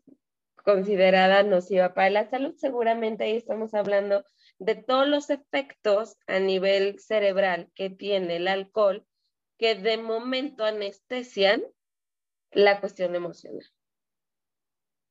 [0.65, 2.55] considerada nociva para la salud.
[2.57, 4.25] Seguramente ahí estamos hablando
[4.59, 9.07] de todos los efectos a nivel cerebral que tiene el alcohol,
[9.59, 11.63] que de momento anestesian
[12.51, 13.65] la cuestión emocional.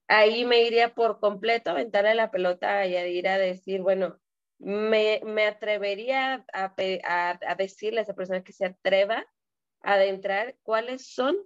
[0.08, 4.20] Ahí me iría por completo a aventarle la pelota y a ir a decir, bueno,
[4.60, 9.26] me, atrevería a, decirle a esa persona que se atreva
[9.82, 11.38] a adentrar cuáles son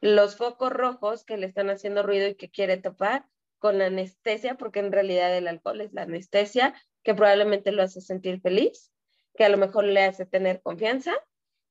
[0.00, 3.26] los focos rojos que le están haciendo ruido y que quiere topar
[3.58, 8.00] con la anestesia, porque en realidad el alcohol es la anestesia que probablemente lo hace
[8.00, 8.92] sentir feliz,
[9.34, 11.14] que a lo mejor le hace tener confianza,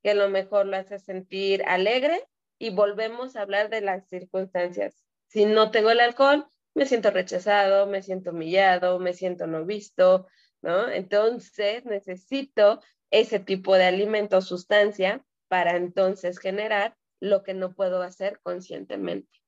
[0.02, 2.26] que a lo mejor lo hace sentir alegre
[2.58, 5.04] y volvemos a hablar de las circunstancias.
[5.28, 10.26] Si no tengo el alcohol, me siento rechazado, me siento humillado, me siento no visto,
[10.66, 18.02] Entonces necesito ese tipo de alimento o sustancia para entonces generar lo que no puedo
[18.02, 19.40] hacer conscientemente.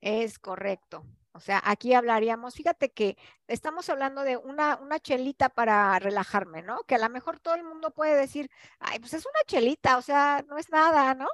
[0.00, 1.04] Es correcto.
[1.32, 3.16] O sea, aquí hablaríamos, fíjate que
[3.46, 6.82] estamos hablando de una, una chelita para relajarme, ¿no?
[6.84, 8.50] Que a lo mejor todo el mundo puede decir,
[8.80, 11.28] ay, pues es una chelita, o sea, no es nada, ¿no?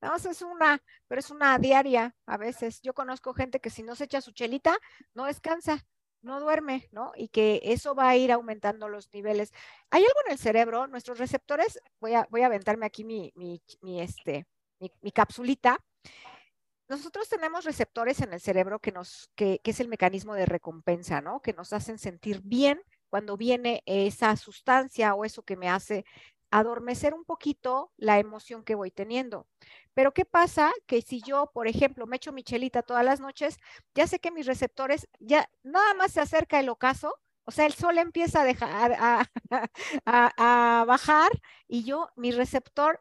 [0.00, 2.80] No, es una, pero es una diaria a veces.
[2.82, 4.76] Yo conozco gente que si no se echa su chelita,
[5.14, 5.86] no descansa
[6.22, 7.12] no duerme, ¿no?
[7.16, 9.52] Y que eso va a ir aumentando los niveles.
[9.90, 13.60] Hay algo en el cerebro, nuestros receptores, voy a, voy a aventarme aquí mi, mi,
[14.00, 14.46] este,
[14.78, 15.78] mi, capsulita.
[16.88, 21.20] Nosotros tenemos receptores en el cerebro que, nos, que, que es el mecanismo de recompensa,
[21.20, 21.40] ¿no?
[21.40, 26.04] Que nos hacen sentir bien cuando viene esa sustancia o eso que me hace
[26.52, 29.48] adormecer un poquito la emoción que voy teniendo.
[29.94, 30.70] Pero ¿qué pasa?
[30.86, 33.56] Que si yo, por ejemplo, me echo mi chelita todas las noches,
[33.94, 37.72] ya sé que mis receptores, ya nada más se acerca el ocaso, o sea, el
[37.72, 38.96] sol empieza a, dejar,
[40.06, 41.32] a, bajar
[41.66, 43.00] y yo, mi receptor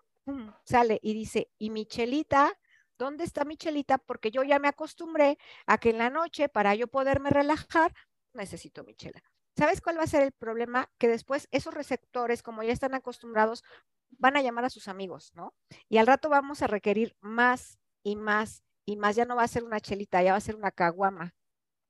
[0.63, 2.57] sale y dice, ¿y mi chelita?
[2.97, 3.97] ¿Dónde está mi chelita?
[3.97, 7.93] Porque yo ya me acostumbré a que en la noche, para yo poderme relajar,
[8.33, 9.21] necesito mi chela.
[9.57, 10.89] ¿Sabes cuál va a ser el problema?
[10.97, 13.63] Que después esos receptores, como ya están acostumbrados,
[14.11, 15.53] van a llamar a sus amigos, ¿no?
[15.89, 19.15] Y al rato vamos a requerir más y más y más.
[19.15, 21.35] Ya no va a ser una chelita, ya va a ser una caguama,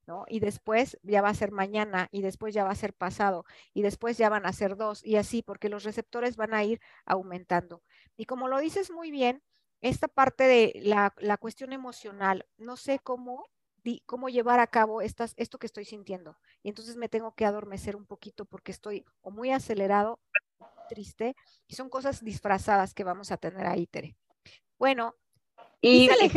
[0.07, 0.25] ¿no?
[0.27, 3.81] Y después ya va a ser mañana y después ya va a ser pasado y
[3.83, 7.83] después ya van a ser dos y así, porque los receptores van a ir aumentando.
[8.17, 9.43] Y como lo dices muy bien,
[9.81, 13.47] esta parte de la, la cuestión emocional, no sé cómo
[14.05, 16.37] cómo llevar a cabo estas, esto que estoy sintiendo.
[16.63, 20.19] Y entonces me tengo que adormecer un poquito porque estoy o muy acelerado,
[20.89, 21.35] triste,
[21.67, 24.15] y son cosas disfrazadas que vamos a tener ahí, Tere.
[24.77, 25.15] Bueno.
[25.83, 26.29] Y, ahí,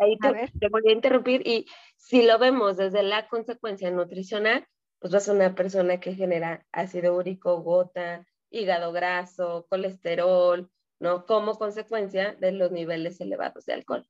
[0.00, 1.66] ahí te, voy a interrumpir, y
[1.96, 4.66] si lo vemos desde la consecuencia nutricional,
[4.98, 10.68] pues vas a una persona que genera ácido úrico, gota, hígado graso, colesterol,
[10.98, 11.24] ¿no?
[11.24, 14.08] Como consecuencia de los niveles elevados de alcohol.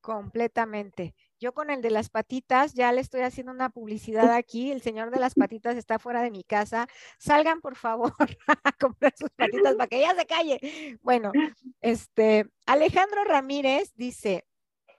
[0.00, 1.14] Completamente.
[1.38, 4.70] Yo con el de las patitas ya le estoy haciendo una publicidad aquí.
[4.70, 6.86] El señor de las patitas está fuera de mi casa.
[7.18, 8.14] Salgan, por favor,
[8.64, 10.98] a comprar sus patitas para que ella se calle.
[11.02, 11.32] Bueno,
[11.80, 14.46] este Alejandro Ramírez dice: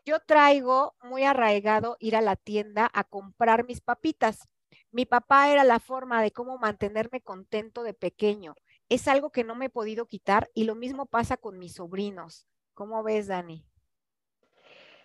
[0.05, 4.47] Yo traigo muy arraigado ir a la tienda a comprar mis papitas.
[4.91, 8.55] Mi papá era la forma de cómo mantenerme contento de pequeño.
[8.89, 12.45] Es algo que no me he podido quitar y lo mismo pasa con mis sobrinos.
[12.81, 13.63] ¿Cómo ves, Dani?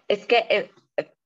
[0.08, 0.70] Es que eh,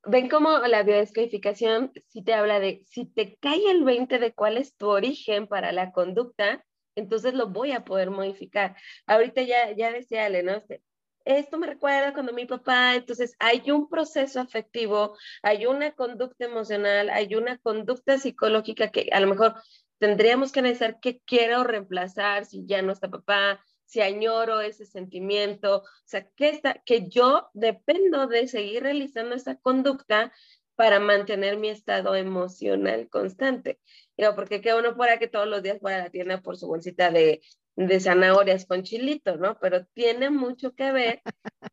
[0.04, 4.56] ven cómo la biodescodificación si te habla de si te cae el 20 de cuál
[4.56, 8.74] es tu origen para la conducta, entonces lo voy a poder modificar.
[9.06, 10.54] Ahorita ya, ya decía Ale, ¿no?
[10.54, 10.82] Este,
[11.24, 17.10] esto me recuerda cuando mi papá, entonces hay un proceso afectivo, hay una conducta emocional,
[17.10, 19.54] hay una conducta psicológica que a lo mejor
[19.98, 25.78] tendríamos que analizar qué quiero reemplazar si ya no está papá, si añoro ese sentimiento,
[25.78, 30.32] o sea, que, está, que yo dependo de seguir realizando esa conducta
[30.76, 33.80] para mantener mi estado emocional constante.
[34.16, 36.68] Digo, porque que uno fuera que todos los días fuera a la tienda por su
[36.68, 37.40] bolsita de,
[37.74, 39.58] de zanahorias con chilito, ¿no?
[39.60, 41.20] Pero tiene mucho que ver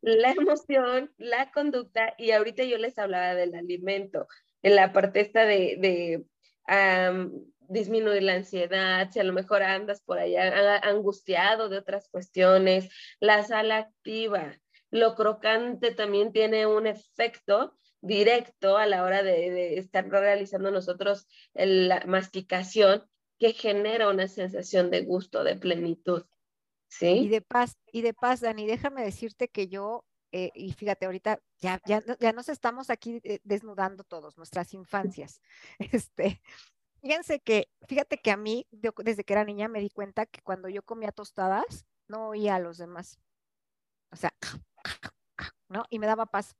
[0.02, 4.26] la emoción, la conducta, y ahorita yo les hablaba del alimento,
[4.62, 6.24] en la parte esta de, de
[7.68, 12.88] disminuir la ansiedad, si a lo mejor andas por allá angustiado de otras cuestiones,
[13.20, 14.58] la sal activa,
[14.90, 22.04] lo crocante también tiene un efecto directo a la hora de, estar realizando nosotros la
[22.06, 23.04] masticación
[23.38, 26.24] que genera una sensación de gusto, de plenitud.
[26.88, 27.06] ¿Sí?
[27.06, 31.38] Y de paz, y de paz, Dani, déjame decirte que yo, eh, y fíjate, ahorita
[31.58, 35.42] ya, ya, ya nos estamos aquí eh, desnudando todos, nuestras infancias.
[35.92, 36.40] Este,
[37.00, 40.68] fíjense que, fíjate que a mí, desde que era niña, me di cuenta que cuando
[40.68, 43.18] yo comía tostadas, no oía a los demás.
[44.10, 44.32] O sea,
[45.68, 45.84] ¿no?
[45.90, 46.56] Y me daba paz.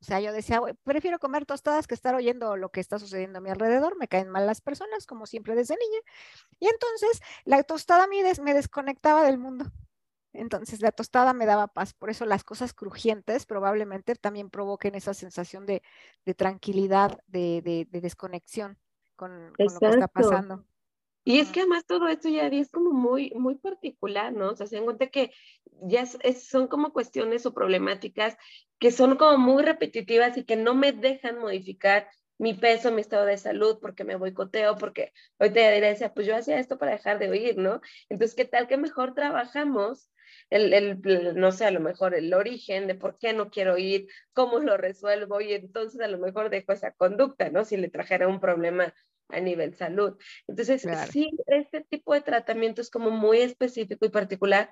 [0.00, 3.42] O sea, yo decía, prefiero comer tostadas que estar oyendo lo que está sucediendo a
[3.42, 3.96] mi alrededor.
[3.98, 6.00] Me caen mal las personas, como siempre desde niña.
[6.60, 9.66] Y entonces la tostada a mí me desconectaba del mundo.
[10.32, 11.94] Entonces la tostada me daba paz.
[11.94, 15.82] Por eso las cosas crujientes probablemente también provoquen esa sensación de,
[16.36, 18.78] tranquilidad, de, desconexión
[19.18, 20.64] con, con lo que está pasando.
[21.24, 24.52] Y es que además todo esto ya es como muy, muy particular, ¿no?
[24.52, 25.30] O sea, se dan cuenta que
[25.82, 28.38] ya son como cuestiones o problemáticas
[28.78, 32.08] que son como muy repetitivas y que no me dejan modificar
[32.38, 36.26] mi peso, mi estado de salud, porque me boicoteo, porque hoy te diré, decía, pues
[36.26, 37.80] yo hacía esto para dejar de oír, ¿no?
[38.08, 40.10] Entonces, ¿qué tal que mejor trabajamos
[40.50, 44.08] el, el, no sé, a lo mejor el origen de por qué no quiero ir,
[44.32, 47.64] cómo lo resuelvo y entonces a lo mejor dejo esa conducta, ¿no?
[47.64, 48.94] Si le trajera un problema
[49.28, 50.16] a nivel salud.
[50.46, 54.70] Entonces, sí, este tipo de tratamiento es como muy específico y particular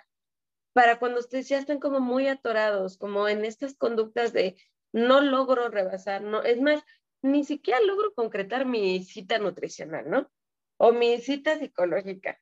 [0.73, 4.57] para cuando ustedes ya están como muy atorados, como en estas conductas de
[4.93, 6.83] no logro rebasar, no, es más,
[7.27, 10.31] ni siquiera logro concretar mi cita nutricional, ¿no?
[10.79, 12.41] O mi cita psicológica.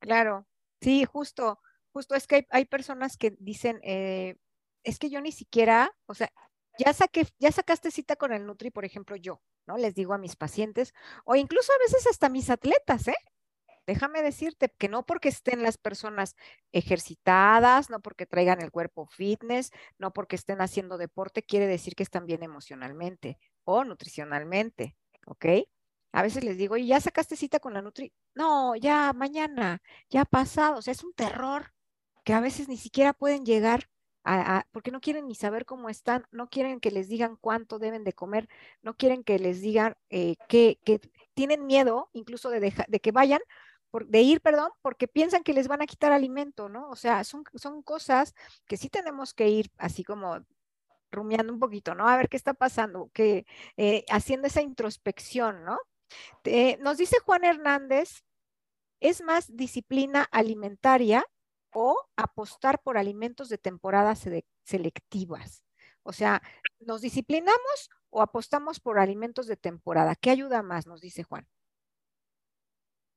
[0.00, 0.46] Claro,
[0.80, 1.60] sí, justo,
[1.92, 4.36] justo es que hay, personas que dicen, eh,
[4.84, 6.30] es que yo ni siquiera, o sea,
[6.78, 9.76] ya saqué, ya sacaste cita con el Nutri, por ejemplo, yo, ¿no?
[9.76, 13.16] Les digo a mis pacientes, o incluso a veces hasta mis atletas, ¿eh?
[13.86, 16.36] Déjame decirte que no porque estén las personas
[16.72, 22.02] ejercitadas, no porque traigan el cuerpo fitness, no porque estén haciendo deporte, quiere decir que
[22.02, 23.38] están bien emocionalmente
[23.70, 24.96] o nutricionalmente,
[25.26, 25.44] ¿ok?
[26.12, 28.14] A veces les digo, ¿y ya sacaste cita con la Nutri?
[28.34, 31.74] No, ya mañana, ya pasado, o sea, es un terror
[32.24, 33.90] que a veces ni siquiera pueden llegar
[34.72, 38.12] porque no quieren ni saber cómo están, no quieren que les digan cuánto deben de
[38.12, 38.48] comer,
[38.82, 40.78] no quieren que les digan eh, que,
[41.34, 43.40] tienen miedo incluso de, de que vayan,
[44.06, 46.90] de ir, perdón, porque piensan que les van a quitar alimento, ¿no?
[46.90, 48.34] O sea, son, son cosas
[48.66, 50.44] que sí tenemos que ir así como
[51.10, 52.08] rumiando un poquito, ¿no?
[52.08, 53.46] A ver qué está pasando, que
[53.76, 55.78] eh, haciendo esa introspección, ¿no?
[56.80, 58.24] nos dice Juan Hernández,
[59.00, 61.26] es más disciplina alimentaria
[61.72, 64.14] o apostar por alimentos de temporada
[64.64, 65.62] selectivas.
[66.02, 66.42] O sea,
[66.80, 70.14] ¿nos disciplinamos o apostamos por alimentos de temporada?
[70.16, 70.86] ¿Qué ayuda más?
[70.86, 71.46] Nos dice Juan.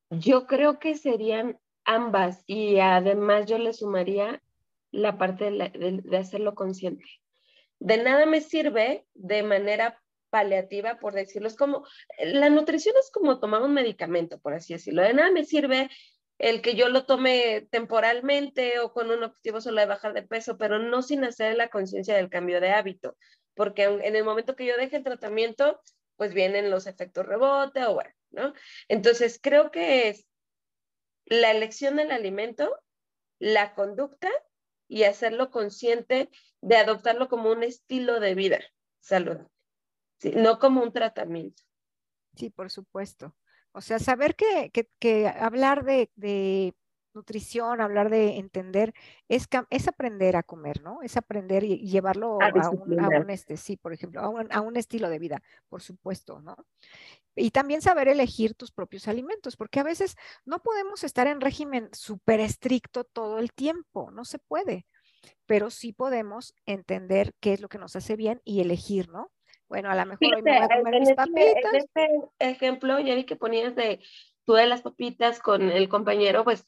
[0.09, 4.43] Yo creo que serían ambas y además yo le sumaría
[4.91, 7.05] la parte de, hacerlo consciente.
[7.81, 11.47] De nada me sirve de manera paliativa, por decirlo.
[11.47, 11.83] Es como,
[12.19, 15.01] la nutrición es como tomar un medicamento, por así decirlo.
[15.01, 15.89] De nada me sirve
[16.37, 20.59] el que yo lo tome temporalmente o con un objetivo solo de bajar de peso,
[20.59, 23.17] pero no sin hacer la conciencia del cambio de hábito,
[23.55, 25.81] porque en el momento que yo deje el tratamiento,
[26.17, 28.53] pues vienen los efectos rebote o bueno, ¿no?
[28.89, 30.27] Entonces, creo que es
[31.25, 32.79] la elección del alimento,
[33.39, 34.29] la conducta
[34.91, 36.29] y hacerlo consciente
[36.59, 38.59] de adoptarlo como un estilo de vida
[38.99, 39.47] saludable,
[40.35, 41.63] no como un tratamiento.
[42.35, 43.33] Sí, por supuesto.
[43.71, 44.69] O sea, saber que,
[45.39, 46.75] hablar de,
[47.13, 48.93] nutrición, hablar de entender,
[49.27, 51.01] es, es aprender a comer, ¿no?
[51.01, 55.41] Es aprender y, llevarlo a, un, este, sí, por ejemplo, a un, estilo de vida,
[55.69, 56.55] por supuesto, ¿no?
[57.35, 61.89] Y también saber elegir tus propios alimentos, porque a veces no podemos estar en régimen
[61.93, 64.85] súper estricto todo el tiempo, no se puede,
[65.45, 69.31] pero sí podemos entender qué es lo que nos hace bien y elegir, ¿no?
[69.71, 71.73] Bueno, a lo mejor hoy me voy a comer mis este, papitas.
[71.73, 72.09] En este
[72.39, 74.01] ejemplo, ya vi que ponías de
[74.45, 76.65] tú de las papitas con el compañero, pues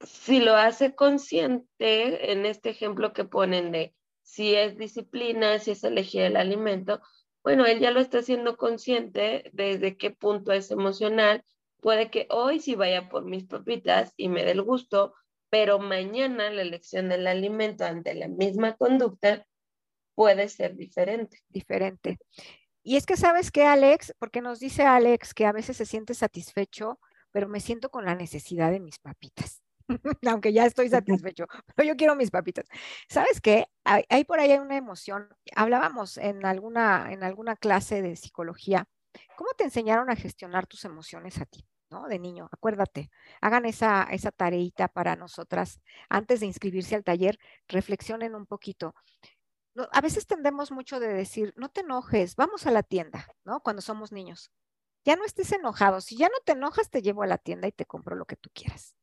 [0.00, 5.84] si lo hace consciente, en este ejemplo que ponen de si es disciplina, si es
[5.84, 7.00] elegir el alimento,
[7.42, 11.44] bueno, él ya lo está haciendo consciente desde qué punto es emocional.
[11.80, 15.14] Puede que hoy sí vaya por mis papitas y me dé el gusto,
[15.48, 19.46] pero mañana la elección del alimento ante la misma conducta
[20.14, 21.38] puede ser diferente.
[21.48, 22.18] Diferente.
[22.82, 26.14] Y es que sabes que Alex, porque nos dice Alex que a veces se siente
[26.14, 26.98] satisfecho,
[27.30, 29.62] pero me siento con la necesidad de mis papitas.
[30.28, 32.66] Aunque ya estoy satisfecho, pero yo quiero mis papitas.
[33.08, 33.66] ¿Sabes qué?
[33.84, 35.28] Hay, por ahí una emoción.
[35.56, 38.86] Hablábamos en alguna, en alguna clase de psicología
[39.36, 41.66] ¿Cómo te enseñaron a gestionar tus emociones a ti?
[41.90, 42.06] ¿no?
[42.06, 43.10] De niño, acuérdate,
[43.40, 45.80] hagan esa, esa tareita para nosotras
[46.10, 48.94] antes de inscribirse al taller, reflexionen un poquito.
[49.92, 53.60] A veces tendemos mucho de decir, no te enojes, vamos a la tienda, ¿no?
[53.60, 54.50] Cuando somos niños.
[55.04, 57.72] Ya no estés enojado, si ya no te enojas, te llevo a la tienda y
[57.72, 58.94] te compro lo que tú quieras,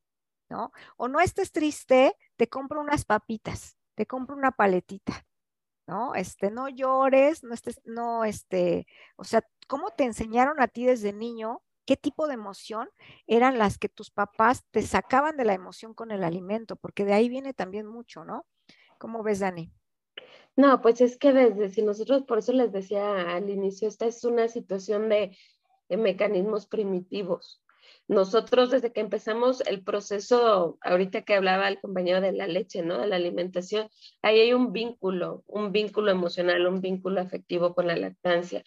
[0.49, 0.71] ¿no?
[0.97, 5.25] O no estés triste, te compro unas papitas, te compro una paletita,
[5.87, 6.15] ¿no?
[6.15, 11.13] Este, no llores, no estés, no, este, o sea, ¿cómo te enseñaron a ti desde
[11.13, 12.89] niño qué tipo de emoción
[13.27, 17.13] eran las que tus papás te sacaban de la emoción con el alimento, porque de
[17.13, 18.45] ahí viene también mucho, ¿no?
[18.97, 19.71] ¿Cómo ves, Dani?
[20.55, 24.23] No, pues es que desde, si nosotros, por eso les decía al inicio, esta es
[24.23, 25.37] una situación de,
[25.89, 27.61] mecanismos primitivos.
[28.07, 32.99] Nosotros desde que empezamos el proceso, ahorita que hablaba el compañero de la leche, ¿no?
[32.99, 33.89] De la alimentación,
[34.21, 38.63] ahí hay un vínculo, un vínculo emocional, un vínculo afectivo con la lactancia.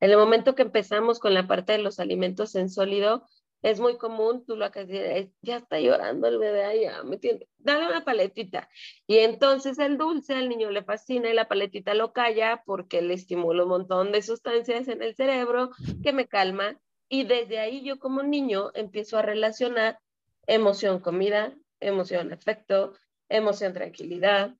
[0.00, 3.26] En el momento que empezamos con la parte de los alimentos en sólido,
[3.62, 7.16] es muy común, tú lo acabas de decir, ya está llorando el bebé, ya me
[7.16, 8.68] tiene, dale una paletita.
[9.06, 13.14] Y entonces el dulce al niño le fascina y la paletita lo calla porque le
[13.14, 15.70] estimula un montón de sustancias en el cerebro
[16.02, 16.78] que me calma.
[17.12, 19.98] Y desde ahí yo como niño empiezo a relacionar
[20.46, 22.94] emoción comida, emoción afecto,
[23.28, 24.56] emoción tranquilidad.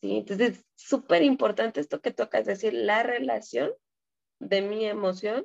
[0.00, 0.18] ¿sí?
[0.18, 3.72] Entonces es súper importante esto que tocas decir, la relación
[4.38, 5.44] de mi emoción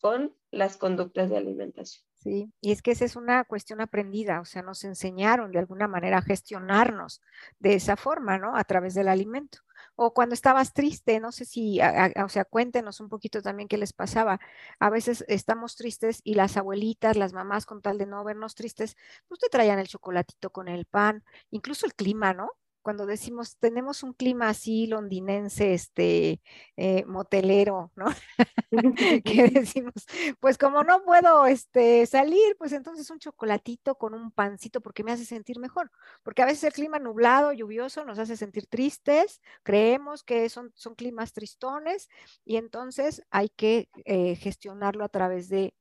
[0.00, 2.04] con las conductas de alimentación.
[2.14, 5.86] Sí, y es que esa es una cuestión aprendida, o sea, nos enseñaron de alguna
[5.86, 7.22] manera a gestionarnos
[7.60, 8.56] de esa forma, ¿no?
[8.56, 9.60] A través del alimento.
[9.98, 11.80] O cuando estabas triste, no sé si,
[12.22, 14.38] o sea, cuéntenos un poquito también qué les pasaba.
[14.78, 18.96] A veces estamos tristes y las abuelitas, las mamás, con tal de no vernos tristes,
[19.26, 22.50] pues te traían el chocolatito con el pan, incluso el clima, ¿no?
[22.86, 26.40] Cuando decimos tenemos un clima así londinense, este,
[26.76, 28.06] eh, motelero, ¿no?
[29.24, 30.06] que decimos,
[30.38, 35.10] pues como no puedo este, salir, pues entonces un chocolatito con un pancito porque me
[35.10, 35.90] hace sentir mejor,
[36.22, 40.94] porque a veces el clima nublado, lluvioso nos hace sentir tristes, creemos que son, son
[40.94, 42.08] climas tristones
[42.44, 45.74] y entonces hay que eh, gestionarlo a través de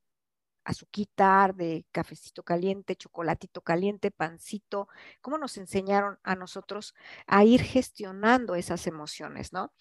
[0.65, 4.89] azuquitar, de cafecito caliente, chocolatito caliente, pancito,
[5.21, 6.93] cómo nos enseñaron a nosotros
[7.27, 9.71] a ir gestionando esas emociones, ¿no?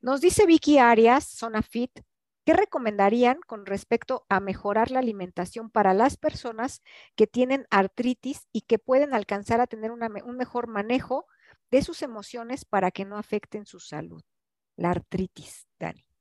[0.00, 2.00] Nos dice Vicky Arias, Zona Fit,
[2.44, 6.82] ¿qué recomendarían con respecto a mejorar la alimentación para las personas
[7.14, 11.26] que tienen artritis y que pueden alcanzar a tener un mejor manejo
[11.70, 14.22] de sus emociones para que no afecten su salud?
[14.76, 16.11] La artritis, Dani.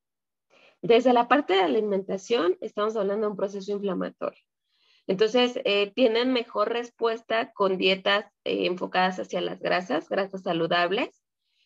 [0.82, 4.42] Desde la parte de alimentación, estamos hablando de un proceso inflamatorio.
[5.06, 11.22] Entonces, eh, tienen mejor respuesta con dietas eh, enfocadas hacia las grasas, grasas saludables.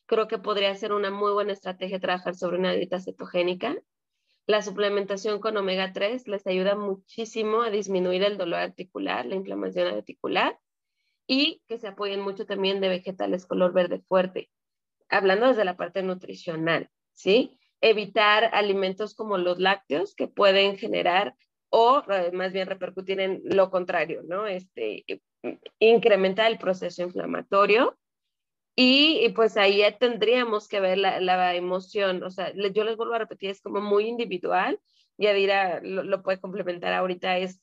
[0.05, 3.76] Creo que podría ser una muy buena estrategia trabajar sobre una dieta cetogénica.
[4.47, 9.88] La suplementación con omega 3 les ayuda muchísimo a disminuir el dolor articular, la inflamación
[9.88, 10.59] articular
[11.26, 14.49] y que se apoyen mucho también de vegetales color verde fuerte.
[15.09, 17.57] Hablando desde la parte nutricional, ¿sí?
[17.82, 21.36] Evitar alimentos como los lácteos que pueden generar
[21.70, 24.48] o eh, más bien repercutir en lo contrario, ¿no?
[24.48, 25.04] Este,
[25.80, 27.98] incrementar el proceso inflamatorio.
[28.78, 33.50] Y, pues ahí tendríamos que ver la, emoción, o sea, yo les vuelvo a repetir,
[33.50, 34.80] es como muy individual,
[35.18, 37.62] ya dirá, lo, lo puede complementar ahorita, es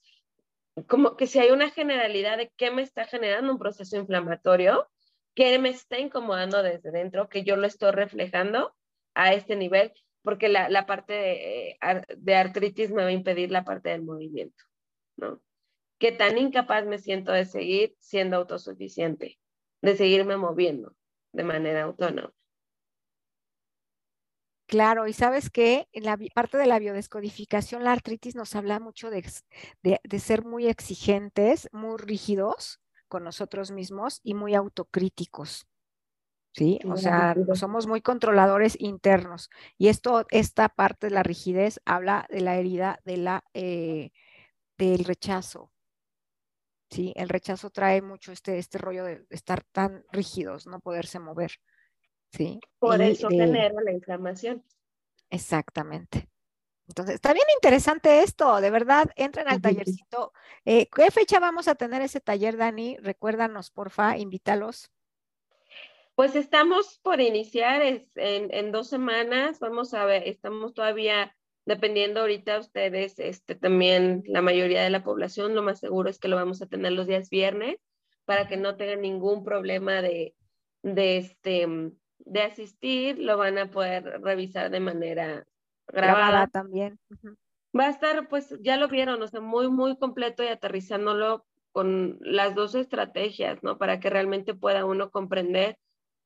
[0.88, 4.88] como que si hay una generalidad de qué me está generando un proceso inflamatorio,
[5.34, 8.74] qué me está incomodando desde dentro, que yo lo estoy reflejando
[9.14, 9.92] a este nivel,
[10.22, 11.76] porque la, parte de,
[12.16, 14.64] de, artritis me va a impedir la parte del movimiento,
[15.16, 15.40] ¿no?
[15.98, 19.38] Qué tan incapaz me siento de seguir siendo autosuficiente,
[19.82, 20.94] de seguirme moviendo
[21.32, 22.32] de manera autónoma.
[24.66, 29.10] Claro, y sabes que en la parte de la biodescodificación, la artritis nos habla mucho
[29.10, 29.22] de,
[29.82, 35.66] de, de, ser muy exigentes, muy rígidos con nosotros mismos y muy autocríticos.
[36.52, 36.78] ¿Sí?
[36.86, 39.50] O sea, somos muy controladores internos.
[39.78, 44.10] Y esto, esta parte de la rigidez habla de la herida de la, eh,
[44.78, 45.70] del rechazo.
[46.90, 47.12] ¿sí?
[47.16, 51.52] El rechazo trae mucho este, este rollo de estar tan rígidos, no poderse mover.
[52.32, 52.60] ¿sí?
[52.78, 54.64] Por eso genera la inflamación.
[55.30, 56.28] Exactamente.
[56.88, 60.32] Entonces, está bien interesante esto, de verdad, entren al tallercito.
[60.66, 62.98] Eh, ¿Qué fecha vamos a tener ese taller, Dani?
[62.98, 64.90] Recuérdanos, porfa, invítalos.
[66.14, 71.34] Pues estamos por iniciar en, dos semanas, vamos a ver, estamos todavía
[71.64, 76.28] dependiendo ahorita ustedes, este, también la mayoría de la población, lo más seguro es que
[76.28, 77.76] lo vamos a tener los días viernes
[78.24, 80.34] para que no tengan ningún problema de,
[80.82, 81.66] de, este,
[82.18, 85.46] de asistir, lo van a poder revisar de manera
[85.86, 86.98] grabada, también.
[87.78, 92.18] Va a estar, pues ya lo vieron, o sea, muy, muy completo y aterrizándolo con
[92.20, 93.78] las dos estrategias, ¿no?
[93.78, 95.78] Para que realmente pueda uno comprender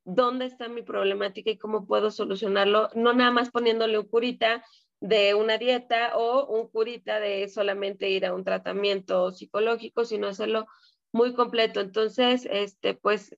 [0.07, 4.65] dónde está mi problemática y cómo puedo solucionarlo, no nada más poniéndole un curita
[5.01, 10.67] de una dieta o un curita de solamente ir a un tratamiento psicológico, sino hacerlo
[11.13, 11.81] muy completo.
[11.81, 13.37] Entonces, este, pues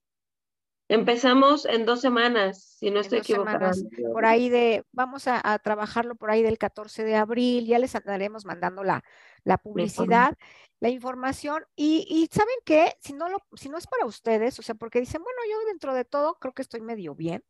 [0.91, 3.73] Empezamos en dos semanas, si no estoy equivocada.
[4.11, 8.47] Por ahí de, vamos a, trabajarlo por ahí del 14 de abril, ya les estaremos
[8.47, 9.05] mandando la,
[9.45, 10.39] la publicidad,
[10.81, 11.65] la información.
[11.77, 12.95] Y, y, ¿saben qué?
[13.01, 15.95] Si no, lo, si no es para ustedes, o sea, porque dicen, bueno, yo dentro
[15.95, 17.45] de todo creo que estoy medio bien,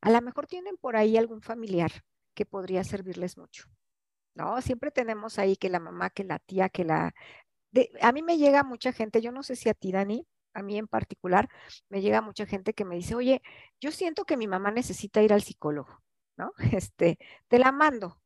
[0.00, 1.92] a lo mejor tienen por ahí algún familiar
[2.34, 3.68] que podría servirles mucho.
[4.34, 4.60] ¿No?
[4.62, 7.14] Siempre tenemos ahí que la mamá, que la tía, que la...
[8.02, 10.78] a mí me llega mucha gente, yo no sé si a ti, Dani, a mí
[10.78, 11.48] en particular,
[11.88, 13.42] me llega mucha gente que me dice, oye,
[13.80, 16.02] yo siento que mi mamá necesita ir al psicólogo,
[16.36, 16.52] ¿no?
[16.82, 18.20] Este, te la mando,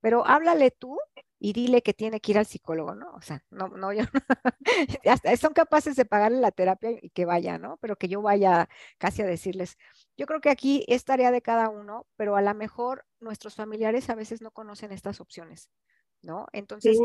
[0.00, 0.98] pero háblale tú
[1.38, 3.12] y dile que tiene que ir al psicólogo, ¿no?
[3.12, 4.04] O sea, no, no, yo,
[5.40, 7.78] son capaces de pagarle la terapia y que vaya, ¿no?
[7.80, 8.68] Pero que yo vaya
[8.98, 9.76] casi a decirles,
[10.16, 14.08] yo creo que aquí es tarea de cada uno, pero a lo mejor nuestros familiares
[14.08, 15.68] a veces no conocen estas opciones,
[16.22, 16.46] ¿no?
[16.52, 16.98] Entonces,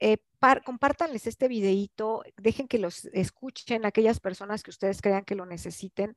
[0.00, 0.18] eh,
[0.64, 6.16] compártanles este videito, dejen que los escuchen aquellas personas que ustedes crean que lo necesiten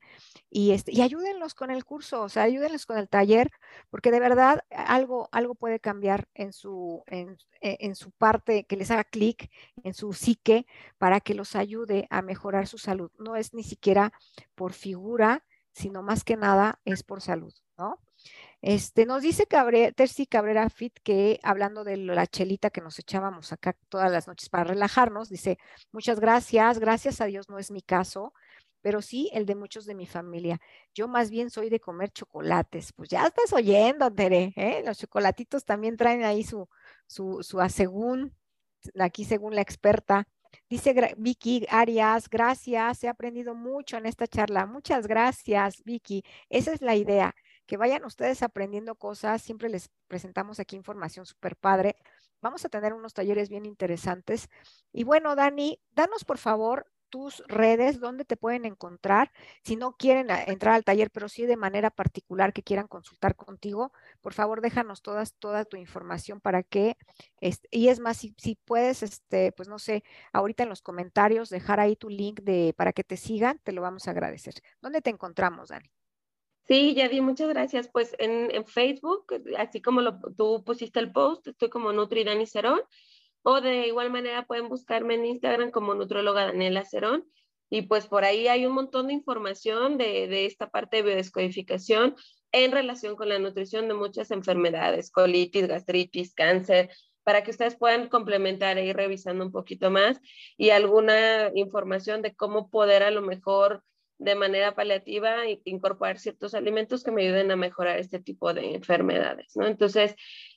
[0.50, 3.50] y, este, ayúdenlos con el curso, o sea, ayúdenlos con el taller,
[3.88, 8.76] porque de verdad algo, algo puede cambiar en su, en, e, en su parte, que
[8.76, 9.50] les haga clic
[9.84, 10.66] en su psique
[10.98, 13.12] para que los ayude a mejorar su salud.
[13.18, 14.12] No es ni siquiera
[14.56, 18.00] por figura, sino más que nada es por salud, ¿no?
[18.66, 23.52] Este, nos dice Cabre, Terci Cabrera Fit que hablando de la chelita que nos echábamos
[23.52, 25.56] acá todas las noches para relajarnos, dice,
[25.92, 28.34] muchas gracias, gracias a Dios no es mi caso,
[28.80, 30.58] pero sí el de muchos de mi familia.
[30.92, 32.92] Yo más bien soy de comer chocolates.
[32.92, 34.82] Pues ya estás oyendo, Tere, ¿eh?
[34.84, 36.68] Los chocolatitos también traen ahí su,
[37.06, 38.34] su, su asegún,
[38.98, 40.26] aquí según la experta.
[40.68, 44.66] Dice Vicky Arias, gracias, he aprendido mucho en esta charla.
[44.66, 46.24] Muchas gracias, Vicky.
[46.48, 47.34] Esa es la idea,
[47.66, 49.42] que vayan ustedes aprendiendo cosas.
[49.42, 51.96] Siempre les presentamos aquí información súper padre.
[52.40, 54.48] Vamos a tener unos talleres bien interesantes.
[54.92, 59.32] Y bueno, Dani, danos por favor tus redes, dónde te pueden encontrar.
[59.62, 63.92] Si no quieren entrar al taller, pero sí de manera particular que quieran consultar contigo,
[64.20, 66.96] por favor déjanos todas, toda tu información para que,
[67.40, 71.48] este, y es más, si, si, puedes, este, pues no sé, ahorita en los comentarios
[71.50, 74.54] dejar ahí tu link de, para que te sigan, te lo vamos a agradecer.
[74.80, 75.90] ¿Dónde te encontramos, Dani?
[76.66, 77.88] Sí, Yadi, muchas gracias.
[77.88, 82.80] Pues en, Facebook, así como lo, tú pusiste el post, estoy como Nutri Dani Cerón,
[83.42, 87.24] o de igual manera pueden buscarme en Instagram como Nutróloga Daniela Cerón,
[87.70, 92.16] y pues por ahí hay un montón de información de, de esta parte de biodescodificación
[92.52, 96.90] en relación con la nutrición de muchas enfermedades, colitis, gastritis, cáncer,
[97.22, 100.20] para que ustedes puedan complementar e ir revisando un poquito más
[100.56, 103.82] y alguna información de cómo poder a lo mejor
[104.18, 108.74] de manera paliativa e incorporar ciertos alimentos que me ayuden a mejorar este tipo de
[108.74, 109.66] enfermedades, ¿no?
[109.66, 110.14] Entonces,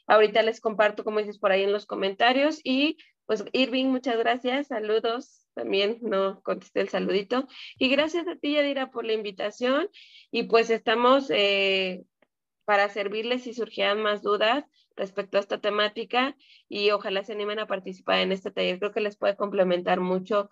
[0.07, 4.68] ahorita les comparto, como dices, por ahí en los comentarios y pues Irving, muchas gracias,
[4.68, 7.47] saludos, también no contesté el saludito
[7.78, 9.89] y gracias a ti, Yadira, por la invitación
[10.32, 12.03] y pues estamos eh,
[12.66, 16.36] para servirles si surgieran más dudas respecto a esta temática
[16.68, 18.80] y ojalá se animen a participar en este taller.
[18.80, 20.49] Creo que les puede complementar mucho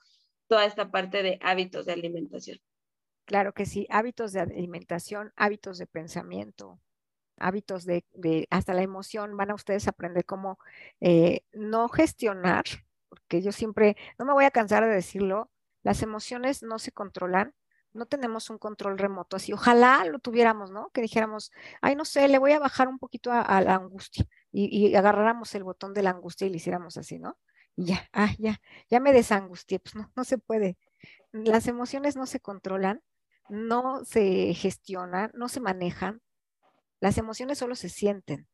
[0.47, 2.59] toda esta parte de hábitos de alimentación.
[3.27, 6.79] Claro que sí, hábitos de alimentación, hábitos de pensamiento,
[7.37, 8.05] hábitos de,
[8.49, 10.59] hasta la emoción, van a ustedes aprender cómo
[11.01, 12.63] eh, no gestionar,
[13.09, 15.51] porque yo siempre, no me voy a cansar de decirlo,
[15.83, 17.53] las emociones no se controlan,
[17.91, 19.51] no tenemos un control remoto así.
[19.51, 20.89] Ojalá lo tuviéramos, ¿no?
[20.93, 21.51] Que dijéramos,
[21.81, 25.65] ay, no sé, le voy a bajar un poquito a, la angustia y, agarráramos el
[25.65, 27.37] botón de la angustia y le hiciéramos así, ¿no?
[27.75, 30.77] Y ya, ah, ya, ya me desangustié, pues no, no se puede.
[31.33, 33.01] Las emociones no se controlan,
[33.49, 36.21] no se gestionan, no se manejan.
[36.99, 38.47] Las emociones solo se sienten.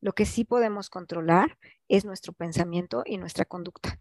[0.00, 3.98] Lo que sí podemos controlar es nuestro pensamiento y nuestra conducta.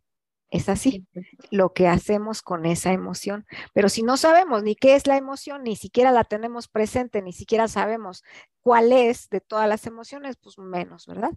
[0.49, 1.05] Es así,
[1.51, 3.45] lo que hacemos con esa emoción.
[3.73, 7.33] Pero si no sabemos ni qué es la emoción, ni siquiera la tenemos presente, ni
[7.33, 8.23] siquiera sabemos
[8.61, 11.31] cuál es de todas las emociones, pues menos, ¿verdad?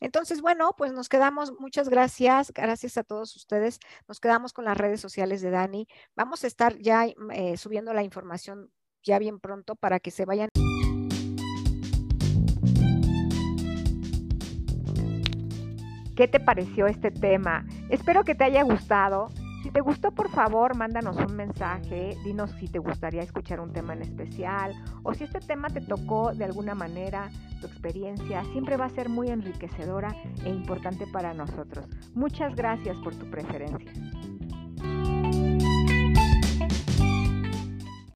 [0.00, 3.78] Entonces, bueno, pues nos quedamos, muchas gracias, gracias a todos ustedes.
[4.08, 5.86] Nos quedamos con las redes sociales de Dani.
[6.16, 8.72] Vamos a estar ya eh, subiendo la información
[9.04, 10.48] ya bien pronto para que se vayan.
[16.16, 17.66] ¿Qué te pareció este tema?
[17.90, 19.28] Espero que te haya gustado.
[19.62, 23.92] Si te gustó, por favor, mándanos un mensaje, dinos si te gustaría escuchar un tema
[23.92, 27.28] en especial o si este tema te tocó de alguna manera,
[27.60, 31.86] tu experiencia siempre va a ser muy enriquecedora e importante para nosotros.
[32.14, 33.92] Muchas gracias por tu preferencia.